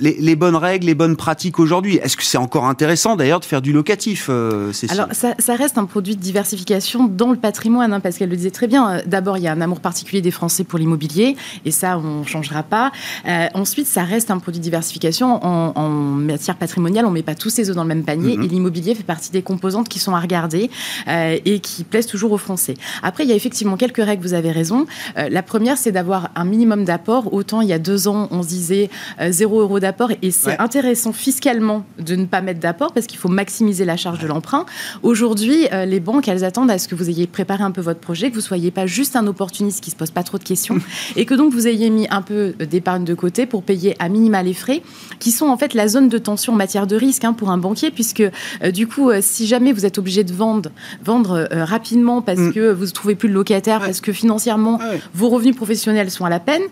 les, 0.00 0.36
bonnes 0.36 0.56
règles, 0.56 0.86
les 0.86 0.94
bonnes 0.94 1.16
pratiques 1.16 1.58
aujourd'hui. 1.58 1.96
Est-ce 1.96 2.16
que 2.16 2.22
c'est 2.22 2.38
encore 2.38 2.66
intéressant 2.66 3.16
d'ailleurs 3.16 3.40
de 3.40 3.44
faire 3.44 3.62
du 3.62 3.72
locatif 3.72 4.26
euh, 4.28 4.72
Alors 4.88 5.08
ça, 5.12 5.54
reste 5.54 5.78
un 5.78 5.84
produit 5.84 6.16
de 6.16 6.20
diversification 6.20 7.06
dans 7.06 7.30
le 7.30 7.36
patrimoine, 7.36 7.92
hein, 7.92 8.00
parce 8.00 8.18
qu'elle 8.18 8.28
le 8.28 8.36
disait 8.36 8.50
très 8.50 8.66
bien. 8.66 9.00
D'abord, 9.06 9.38
il 9.38 9.44
y 9.44 9.48
a 9.48 9.52
un 9.52 9.60
amour 9.60 9.80
particulier 9.80 10.22
des 10.22 10.30
Français 10.30 10.64
pour 10.64 10.78
l'immobilier, 10.78 11.36
et 11.64 11.70
ça, 11.70 11.98
on 11.98 12.20
ne 12.20 12.24
changera 12.24 12.62
pas. 12.62 12.92
Euh, 13.26 13.46
ensuite, 13.54 13.86
ça 13.86 14.04
reste 14.04 14.30
un 14.30 14.38
produit 14.38 14.60
de 14.60 14.64
diversification 14.64 15.44
en, 15.44 15.88
matière 15.88 16.56
patrimoniale. 16.56 17.06
On 17.06 17.10
ne 17.10 17.14
met 17.14 17.22
pas 17.22 17.34
tous 17.34 17.50
ses 17.50 17.70
œufs 17.70 17.76
dans 17.76 17.82
le 17.82 17.88
même 17.88 18.04
panier, 18.04 18.36
mm-hmm. 18.36 18.44
et 18.44 18.48
l'immobilier 18.48 18.94
fait 18.94 19.02
partie 19.02 19.30
des 19.30 19.42
composantes 19.42 19.88
qui 19.88 19.98
sont 19.98 20.14
à 20.14 20.20
regarder 20.20 20.70
euh, 21.08 21.38
et 21.44 21.60
qui 21.60 21.84
plaisent 21.84 22.06
toujours 22.06 22.32
aux 22.32 22.38
Français. 22.38 22.74
Après, 23.02 23.24
il 23.24 23.30
y 23.30 23.32
a 23.32 23.36
effectivement 23.36 23.76
quelques 23.76 24.04
règles, 24.04 24.22
vous 24.22 24.34
avez 24.34 24.50
raison. 24.50 24.86
la 25.16 25.42
première, 25.42 25.78
c'est 25.78 25.92
d'avoir 25.92 26.30
un 26.34 26.44
minimum 26.44 26.84
d'apport. 26.84 27.32
Autant 27.32 27.60
il 27.60 27.68
y 27.68 27.72
a 27.72 27.78
deux 27.78 28.08
ans, 28.08 28.28
on 28.30 28.42
se 28.42 28.48
disait 28.48 28.90
0 29.20 29.60
euros 29.60 29.80
d'apport 29.80 29.85
et 30.22 30.30
c'est 30.30 30.58
intéressant 30.58 31.12
fiscalement 31.12 31.84
de 31.98 32.16
ne 32.16 32.24
pas 32.26 32.40
mettre 32.40 32.60
d'apport 32.60 32.92
parce 32.92 33.06
qu'il 33.06 33.18
faut 33.18 33.28
maximiser 33.28 33.84
la 33.84 33.96
charge 33.96 34.18
de 34.18 34.26
l'emprunt. 34.26 34.66
Aujourd'hui, 35.02 35.68
euh, 35.72 35.84
les 35.84 36.00
banques, 36.00 36.28
elles 36.28 36.44
attendent 36.44 36.70
à 36.70 36.78
ce 36.78 36.88
que 36.88 36.94
vous 36.94 37.08
ayez 37.08 37.26
préparé 37.26 37.62
un 37.62 37.70
peu 37.70 37.80
votre 37.80 38.00
projet, 38.00 38.30
que 38.30 38.34
vous 38.34 38.40
soyez 38.40 38.70
pas 38.70 38.86
juste 38.86 39.16
un 39.16 39.26
opportuniste 39.26 39.82
qui 39.82 39.90
se 39.90 39.96
pose 39.96 40.10
pas 40.10 40.22
trop 40.22 40.38
de 40.38 40.44
questions 40.44 40.78
et 41.16 41.24
que 41.24 41.34
donc 41.34 41.52
vous 41.52 41.68
ayez 41.68 41.90
mis 41.90 42.06
un 42.10 42.22
peu 42.22 42.54
d'épargne 42.58 43.04
de 43.04 43.14
côté 43.14 43.46
pour 43.46 43.62
payer 43.62 43.94
à 43.98 44.08
minima 44.08 44.42
les 44.42 44.54
frais 44.54 44.82
qui 45.18 45.30
sont 45.30 45.46
en 45.46 45.56
fait 45.56 45.74
la 45.74 45.88
zone 45.88 46.08
de 46.08 46.18
tension 46.18 46.52
en 46.52 46.56
matière 46.56 46.86
de 46.86 46.96
risque 46.96 47.24
hein, 47.24 47.32
pour 47.32 47.50
un 47.50 47.58
banquier 47.58 47.90
puisque 47.90 48.20
euh, 48.20 48.70
du 48.70 48.86
coup, 48.86 49.10
euh, 49.10 49.20
si 49.20 49.46
jamais 49.46 49.72
vous 49.72 49.86
êtes 49.86 49.98
obligé 49.98 50.24
de 50.24 50.32
vendre, 50.32 50.70
vendre 51.04 51.48
rapidement 51.52 52.22
parce 52.22 52.38
mm. 52.38 52.52
que 52.52 52.72
vous 52.72 52.86
ne 52.86 52.90
trouvez 52.90 53.14
plus 53.14 53.28
de 53.28 53.34
locataire, 53.34 53.80
parce 53.80 54.00
que 54.00 54.12
financièrement, 54.12 54.80
vos 55.14 55.28
revenus 55.28 55.54
professionnels 55.54 56.10
sont 56.10 56.24
à 56.24 56.30
la 56.30 56.40
peine, 56.40 56.62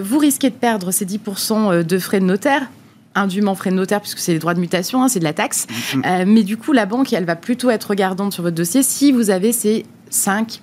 vous 0.00 0.18
risquez 0.18 0.50
de 0.50 0.54
perdre 0.54 0.90
ces 0.90 1.06
10% 1.06 1.82
de 1.82 1.98
frais 1.98 2.20
de 2.20 2.24
notaire 2.24 2.59
indûment 3.14 3.54
frais 3.54 3.70
de 3.70 3.76
notaire 3.76 4.00
puisque 4.00 4.18
c'est 4.18 4.32
les 4.32 4.38
droits 4.38 4.54
de 4.54 4.60
mutation, 4.60 5.02
hein, 5.02 5.08
c'est 5.08 5.18
de 5.18 5.24
la 5.24 5.32
taxe. 5.32 5.66
Mm-hmm. 5.66 6.06
Euh, 6.06 6.24
mais 6.26 6.42
du 6.42 6.56
coup, 6.56 6.72
la 6.72 6.86
banque, 6.86 7.12
elle 7.12 7.24
va 7.24 7.36
plutôt 7.36 7.70
être 7.70 7.84
regardante 7.84 8.32
sur 8.32 8.42
votre 8.42 8.56
dossier 8.56 8.82
si 8.82 9.12
vous 9.12 9.30
avez 9.30 9.52
ces 9.52 9.84
5, 10.10 10.60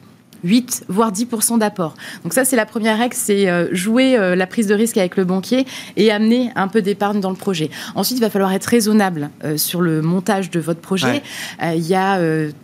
8, 0.47 0.85
voire 0.87 1.11
10% 1.11 1.59
d'apport. 1.59 1.95
Donc 2.23 2.33
ça, 2.33 2.45
c'est 2.45 2.55
la 2.55 2.65
première 2.65 2.97
règle, 2.97 3.15
c'est 3.15 3.49
euh, 3.49 3.67
jouer 3.71 4.17
euh, 4.17 4.35
la 4.35 4.47
prise 4.47 4.67
de 4.67 4.73
risque 4.73 4.97
avec 4.97 5.17
le 5.17 5.25
banquier 5.25 5.65
et 5.95 6.11
amener 6.11 6.51
un 6.55 6.67
peu 6.67 6.81
d'épargne 6.81 7.19
dans 7.19 7.29
le 7.29 7.35
projet. 7.35 7.69
Ensuite, 7.95 8.17
il 8.17 8.21
va 8.21 8.29
falloir 8.29 8.53
être 8.53 8.65
raisonnable 8.65 9.29
sur 9.57 9.81
le 9.81 10.01
montage 10.01 10.49
de 10.49 10.59
votre 10.59 10.79
projet. 10.79 11.21
il 11.61 11.85
y 11.85 11.95
a 11.95 12.19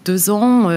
deux 0.06 0.30
ans, 0.30 0.70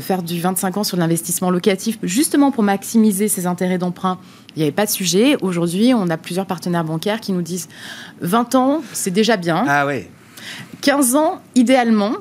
faire 0.00 0.22
du 0.22 0.40
25 0.40 0.76
ans 0.78 0.84
sur 0.84 0.96
l'investissement 0.96 1.50
locatif, 1.50 1.98
justement 2.02 2.50
pour 2.50 2.62
maximiser 2.62 3.28
ses 3.28 3.46
intérêts 3.46 3.78
d'emprunt, 3.78 4.18
il 4.54 4.58
n'y 4.58 4.62
avait 4.64 4.72
pas 4.72 4.86
de 4.86 4.90
sujet. 4.90 5.36
Aujourd'hui, 5.40 5.94
on 5.94 6.08
a 6.10 6.16
plusieurs 6.16 6.46
partenaires 6.46 6.84
bancaires 6.84 7.20
qui 7.20 7.32
nous 7.32 7.42
disent 7.42 7.68
20 8.20 8.54
ans, 8.54 8.82
c'est 8.92 9.10
déjà 9.10 9.36
bien. 9.36 9.64
Ah 9.66 9.86
ouais. 9.86 10.10
15 10.82 11.16
ans, 11.16 11.40
idéalement. 11.54 12.12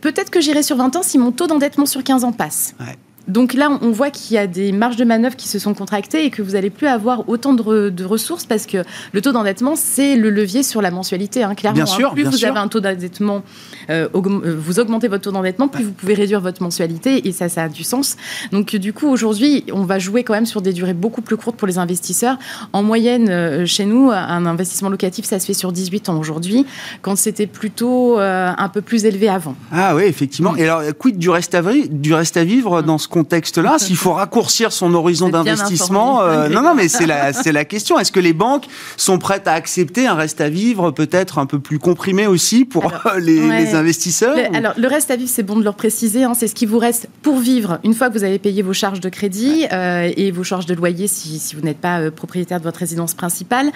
Peut-être 0.00 0.30
que 0.30 0.40
j'irai 0.40 0.62
sur 0.62 0.76
20 0.76 0.96
ans 0.96 1.02
si 1.02 1.18
mon 1.18 1.32
taux 1.32 1.46
d'endettement 1.46 1.86
sur 1.86 2.02
15 2.02 2.24
ans 2.24 2.32
passe. 2.32 2.74
Ouais. 2.80 2.96
Donc 3.28 3.54
là, 3.54 3.78
on 3.80 3.90
voit 3.90 4.10
qu'il 4.10 4.34
y 4.34 4.38
a 4.38 4.46
des 4.46 4.70
marges 4.72 4.96
de 4.96 5.04
manœuvre 5.04 5.36
qui 5.36 5.48
se 5.48 5.58
sont 5.58 5.72
contractées 5.72 6.26
et 6.26 6.30
que 6.30 6.42
vous 6.42 6.52
n'allez 6.52 6.70
plus 6.70 6.86
avoir 6.86 7.28
autant 7.28 7.54
de, 7.54 8.04
ressources 8.04 8.44
parce 8.44 8.66
que 8.66 8.78
le 9.12 9.20
taux 9.22 9.32
d'endettement, 9.32 9.76
c'est 9.76 10.16
le 10.16 10.28
levier 10.28 10.62
sur 10.62 10.82
la 10.82 10.90
mensualité. 10.90 11.42
Hein, 11.42 11.54
clairement, 11.54 11.76
bien 11.76 11.86
sûr, 11.86 12.12
plus 12.12 12.24
vous 12.24 12.44
avez 12.44 12.58
un 12.58 12.68
taux 12.68 12.80
d'endettement, 12.80 13.42
euh, 13.88 14.08
euh, 14.14 14.56
vous 14.58 14.78
augmentez 14.78 15.08
votre 15.08 15.22
taux 15.22 15.32
d'endettement, 15.32 15.68
plus 15.68 15.84
vous 15.84 15.92
pouvez 15.92 16.14
réduire 16.14 16.40
votre 16.40 16.62
mensualité 16.62 17.26
et 17.26 17.32
ça, 17.32 17.48
ça 17.48 17.64
a 17.64 17.68
du 17.68 17.82
sens. 17.82 18.16
Donc 18.52 18.76
du 18.76 18.92
coup, 18.92 19.08
aujourd'hui, 19.08 19.64
on 19.72 19.84
va 19.84 19.98
jouer 19.98 20.22
quand 20.22 20.34
même 20.34 20.46
sur 20.46 20.60
des 20.60 20.74
durées 20.74 20.94
beaucoup 20.94 21.22
plus 21.22 21.36
courtes 21.36 21.56
pour 21.56 21.66
les 21.66 21.78
investisseurs. 21.78 22.36
En 22.74 22.82
moyenne, 22.82 23.28
euh, 23.30 23.64
chez 23.64 23.86
nous, 23.86 24.10
un 24.10 24.44
investissement 24.44 24.90
locatif, 24.90 25.24
ça 25.24 25.38
se 25.38 25.46
fait 25.46 25.54
sur 25.54 25.72
18 25.72 26.10
ans 26.10 26.18
aujourd'hui, 26.18 26.66
quand 27.00 27.16
c'était 27.16 27.46
plutôt 27.46 28.18
un 28.18 28.68
peu 28.68 28.82
plus 28.82 29.06
élevé 29.06 29.28
avant. 29.28 29.54
Ah 29.72 29.94
oui, 29.96 30.04
effectivement. 30.04 30.56
Et 30.56 30.64
alors, 30.64 30.82
quid 30.98 31.18
du 31.18 31.30
reste 31.30 31.54
à, 31.54 31.62
du 31.90 32.12
reste 32.12 32.36
à 32.36 32.44
vivre 32.44 32.82
dans 32.82 32.98
ce 32.98 33.08
contexte-là 33.14 33.78
S'il 33.78 33.96
faut 33.96 34.12
raccourcir 34.12 34.72
son 34.72 34.92
horizon 34.92 35.28
d'investissement, 35.28 36.22
euh, 36.22 36.48
non, 36.48 36.62
non, 36.62 36.74
mais 36.74 36.88
c'est 36.88 37.06
la, 37.06 37.32
c'est 37.44 37.52
la 37.52 37.64
question. 37.64 37.96
Est-ce 37.96 38.10
que 38.10 38.18
les 38.18 38.32
banques 38.32 38.64
sont 38.96 39.18
prêtes 39.18 39.46
à 39.46 39.52
accepter 39.52 40.08
un 40.08 40.14
reste 40.14 40.40
à 40.40 40.48
vivre 40.48 40.90
peut-être 40.90 41.38
un 41.38 41.46
peu 41.46 41.60
plus 41.60 41.78
comprimé 41.78 42.26
aussi 42.26 42.64
pour 42.64 42.90
les, 43.18 43.74
investisseurs 43.74 44.36
Alors, 44.52 44.72
le 44.76 44.88
reste 44.88 45.12
à 45.12 45.16
vivre, 45.16 45.30
c'est 45.32 45.44
bon 45.44 45.56
de 45.56 45.62
le 45.64 45.70
préciser. 45.70 46.24
Hein, 46.24 46.34
c'est 46.34 46.48
ce 46.48 46.56
qui 46.56 46.66
vous 46.66 46.78
reste 46.78 47.08
pour 47.22 47.38
vivre 47.38 47.78
une 47.84 47.94
fois 47.94 48.08
que 48.08 48.18
vous 48.18 48.24
avez 48.24 48.40
payé 48.40 48.62
vos 48.62 48.72
charges 48.72 49.00
de 49.00 49.08
crédit 49.08 49.66
euh, 49.72 50.10
et 50.16 50.32
vos 50.32 50.42
charges 50.42 50.66
de 50.66 50.74
loyer 50.74 51.06
si, 51.06 51.38
si 51.38 51.54
vous 51.54 51.62
n'êtes 51.62 51.78
pas 51.78 52.00
euh, 52.00 52.10
propriétaire 52.10 52.58
de 52.58 52.64
votre 52.64 52.80
résidence 52.80 53.14
principale. 53.14 53.70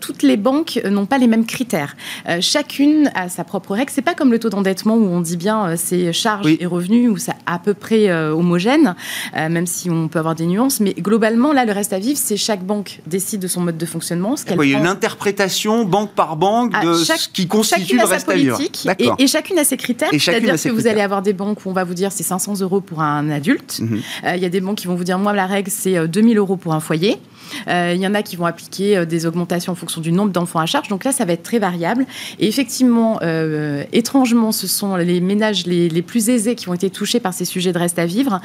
toutes 0.00 0.22
les 0.22 0.38
banques 0.38 0.80
n'ont 0.88 1.06
pas 1.06 1.18
les 1.18 1.26
mêmes 1.26 1.44
critères. 1.44 1.94
chacune 2.40 3.10
a 3.14 3.28
sa 3.28 3.44
propre 3.44 3.74
règle. 3.74 3.90
C'est 3.94 4.00
pas 4.02 4.14
comme 4.14 4.30
le 4.30 4.38
taux 4.38 4.48
d'endettement 4.48 4.94
où 4.94 5.04
on 5.04 5.20
dit 5.20 5.36
bien 5.36 5.76
c'est 5.76 6.12
charges 6.14 6.46
et 6.46 6.66
revenus 6.66 7.10
où 7.10 7.18
c'est 7.18 7.32
à 7.44 7.58
peu 7.58 7.74
près 7.74 8.10
homogène. 8.10 8.61
Euh, 8.70 9.48
même 9.48 9.66
si 9.66 9.90
on 9.90 10.08
peut 10.08 10.18
avoir 10.18 10.34
des 10.34 10.46
nuances. 10.46 10.80
Mais 10.80 10.92
globalement, 10.94 11.52
là, 11.52 11.64
le 11.64 11.72
reste 11.72 11.92
à 11.92 11.98
vivre, 11.98 12.18
c'est 12.22 12.36
chaque 12.36 12.64
banque 12.64 13.00
décide 13.06 13.40
de 13.40 13.48
son 13.48 13.60
mode 13.60 13.78
de 13.78 13.86
fonctionnement. 13.86 14.36
Ce 14.36 14.44
il 14.48 14.70
y 14.70 14.74
a 14.74 14.78
une 14.78 14.86
interprétation 14.86 15.84
banque 15.84 16.12
par 16.12 16.36
banque 16.36 16.72
de 16.82 16.94
ce 16.94 17.28
qui 17.28 17.46
constitue 17.46 17.96
le 17.96 18.04
reste 18.04 18.28
à 18.28 18.34
vivre. 18.34 18.58
Et, 18.98 19.08
et, 19.18 19.26
chacune 19.26 19.58
a 19.58 19.64
ses 19.64 19.76
critères. 19.76 20.10
C'est-à-dire 20.12 20.54
que 20.54 20.68
vous 20.68 20.86
allez 20.86 21.00
avoir 21.00 21.22
des 21.22 21.32
banques 21.32 21.64
où 21.64 21.70
on 21.70 21.72
va 21.72 21.84
vous 21.84 21.94
dire 21.94 22.12
c'est 22.12 22.22
500 22.22 22.60
euros 22.60 22.80
pour 22.80 23.02
un 23.02 23.30
adulte. 23.30 23.80
Mhm. 23.80 24.02
Euh, 24.24 24.36
il 24.36 24.42
y 24.42 24.46
a 24.46 24.48
des 24.48 24.60
banques 24.60 24.78
qui 24.78 24.86
vont 24.86 24.94
vous 24.94 25.04
dire 25.04 25.18
moi, 25.18 25.32
la 25.32 25.46
règle, 25.46 25.70
c'est 25.70 26.08
2000 26.08 26.36
euh, 26.36 26.40
euros 26.40 26.56
pour 26.56 26.74
un 26.74 26.80
foyer. 26.80 27.18
Il 27.68 27.96
y 27.96 28.06
en 28.06 28.14
a 28.14 28.22
qui 28.22 28.36
vont 28.36 28.46
appliquer 28.46 29.06
des 29.06 29.26
augmentations 29.26 29.72
en 29.72 29.76
fonction 29.76 30.00
du 30.00 30.12
nombre 30.12 30.32
d'enfants 30.32 30.60
à 30.60 30.66
charge. 30.66 30.88
Donc 30.88 31.04
là, 31.04 31.12
ça 31.12 31.24
va 31.24 31.32
être 31.32 31.42
très 31.42 31.58
variable. 31.58 32.06
Et 32.38 32.48
effectivement, 32.48 33.20
étrangement, 33.92 34.52
ce 34.52 34.66
sont 34.66 34.96
les 34.96 35.20
ménages 35.20 35.66
les, 35.66 35.88
les, 35.88 36.02
plus 36.02 36.28
aisés 36.28 36.54
qui 36.54 36.68
ont 36.68 36.74
été 36.74 36.90
touchés 36.90 37.20
par 37.20 37.34
ces 37.34 37.44
sujets 37.44 37.72
de 37.72 37.78
reste 37.78 37.98
à 37.98 38.06
vivre 38.06 38.40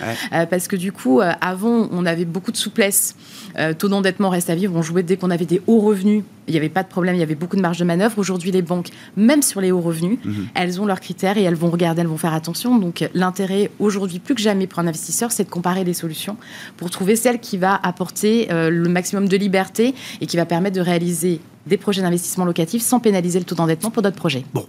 parce 0.49 0.67
que 0.67 0.75
du 0.75 0.91
coup, 0.91 1.21
euh, 1.21 1.31
avant, 1.41 1.87
on 1.91 2.05
avait 2.05 2.25
beaucoup 2.25 2.51
de 2.51 2.57
souplesse. 2.57 3.15
Euh, 3.59 3.73
taux 3.73 3.89
d'endettement 3.89 4.29
reste 4.29 4.49
à 4.49 4.55
vivre. 4.55 4.75
On 4.75 4.81
jouait 4.81 5.03
dès 5.03 5.17
qu'on 5.17 5.31
avait 5.31 5.45
des 5.45 5.61
hauts 5.67 5.79
revenus. 5.79 6.23
Il 6.47 6.51
n'y 6.51 6.57
avait 6.57 6.69
pas 6.69 6.83
de 6.83 6.87
problème, 6.87 7.15
il 7.15 7.19
y 7.19 7.23
avait 7.23 7.35
beaucoup 7.35 7.55
de 7.55 7.61
marge 7.61 7.77
de 7.79 7.83
manœuvre. 7.83 8.17
Aujourd'hui, 8.19 8.51
les 8.51 8.61
banques, 8.61 8.89
même 9.17 9.41
sur 9.41 9.59
les 9.59 9.71
hauts 9.71 9.81
revenus, 9.81 10.17
mhm. 10.23 10.47
elles 10.55 10.79
ont 10.79 10.85
leurs 10.85 11.01
critères 11.01 11.37
et 11.37 11.43
elles 11.43 11.55
vont 11.55 11.69
regarder, 11.69 12.01
elles 12.01 12.07
vont 12.07 12.17
faire 12.17 12.33
attention. 12.33 12.77
Donc, 12.77 13.09
l'intérêt 13.13 13.69
aujourd'hui, 13.79 14.19
plus 14.19 14.35
que 14.35 14.41
jamais 14.41 14.67
pour 14.67 14.79
un 14.79 14.87
investisseur, 14.87 15.31
c'est 15.31 15.43
de 15.43 15.49
comparer 15.49 15.83
les 15.83 15.93
solutions 15.93 16.37
pour 16.77 16.89
trouver 16.89 17.15
celle 17.15 17.39
qui 17.39 17.57
va 17.57 17.75
apporter 17.75 18.51
euh, 18.51 18.69
le 18.69 18.89
maximum 18.89 19.27
de 19.27 19.37
liberté 19.37 19.93
et 20.21 20.25
qui 20.25 20.37
va 20.37 20.45
permettre 20.45 20.75
de 20.75 20.81
réaliser 20.81 21.41
des 21.65 21.77
projets 21.77 22.01
d'investissement 22.01 22.45
locatif 22.45 22.81
sans 22.81 22.99
pénaliser 22.99 23.39
le 23.39 23.45
taux 23.45 23.55
d'endettement 23.55 23.91
pour 23.91 24.01
d'autres 24.01 24.15
projets. 24.15 24.45
Bon, 24.53 24.65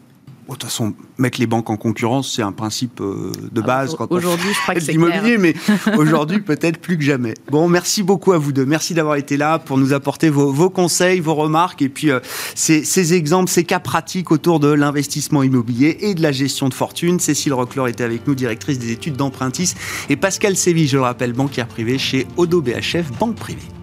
de 0.55 0.61
toute 0.61 0.71
façon, 0.71 0.95
mettre 1.19 1.39
les 1.39 1.47
banques 1.47 1.69
en 1.69 1.77
concurrence, 1.77 2.33
c'est 2.35 2.43
un 2.43 2.53
principe 2.53 3.01
euh, 3.01 3.33
de 3.53 3.61
ah, 3.61 3.67
base 3.67 3.95
quand 3.97 4.11
aujourd'hui, 4.11 4.49
je 4.55 4.63
crois 4.63 4.75
que 4.75 4.81
c'est 4.85 4.93
l'immobilier, 4.93 5.37
mais 5.37 5.55
aujourd'hui 5.99 6.41
peut-être 6.41 6.79
plus 6.79 6.97
que 6.97 7.05
jamais. 7.05 7.35
Bon, 7.51 7.69
merci 7.69 8.03
beaucoup 8.03 8.33
à 8.33 8.39
vous 8.39 8.53
deux. 8.53 8.65
Merci 8.65 8.95
d'avoir 8.95 9.17
été 9.17 9.37
là 9.37 9.59
pour 9.59 9.77
nous 9.77 9.93
apporter 9.93 10.31
vos, 10.31 10.71
conseils, 10.71 11.21
vos 11.21 11.35
remarques 11.35 11.83
et 11.83 11.91
puis 11.91 12.11
euh, 12.11 12.21
ces, 12.55 13.15
exemples, 13.15 13.51
ces 13.51 13.65
cas 13.65 13.79
pratiques 13.79 14.31
autour 14.31 14.59
de 14.59 14.69
l'investissement 14.69 15.43
immobilier 15.43 15.99
et 16.01 16.15
de 16.15 16.23
la 16.23 16.33
gestion 16.33 16.69
de 16.69 16.75
fortune. 16.75 17.21
Cécile 17.21 17.53
Roclor 17.53 17.89
était 17.89 18.05
avec 18.05 18.27
nous, 18.27 18.35
directrice 18.35 18.79
des 18.79 18.93
études 18.93 19.17
d'Empruntis, 19.17 19.75
et 20.09 20.17
Pascal 20.17 20.57
Séville, 20.57 20.89
je 20.89 20.97
le 20.97 21.03
rappelle, 21.03 21.33
banquière 21.35 21.69
privée 21.69 21.99
chez 21.99 22.27
Odo 22.37 22.63
BHF 22.63 23.13
Banque 23.19 23.37
Privée. 23.37 23.78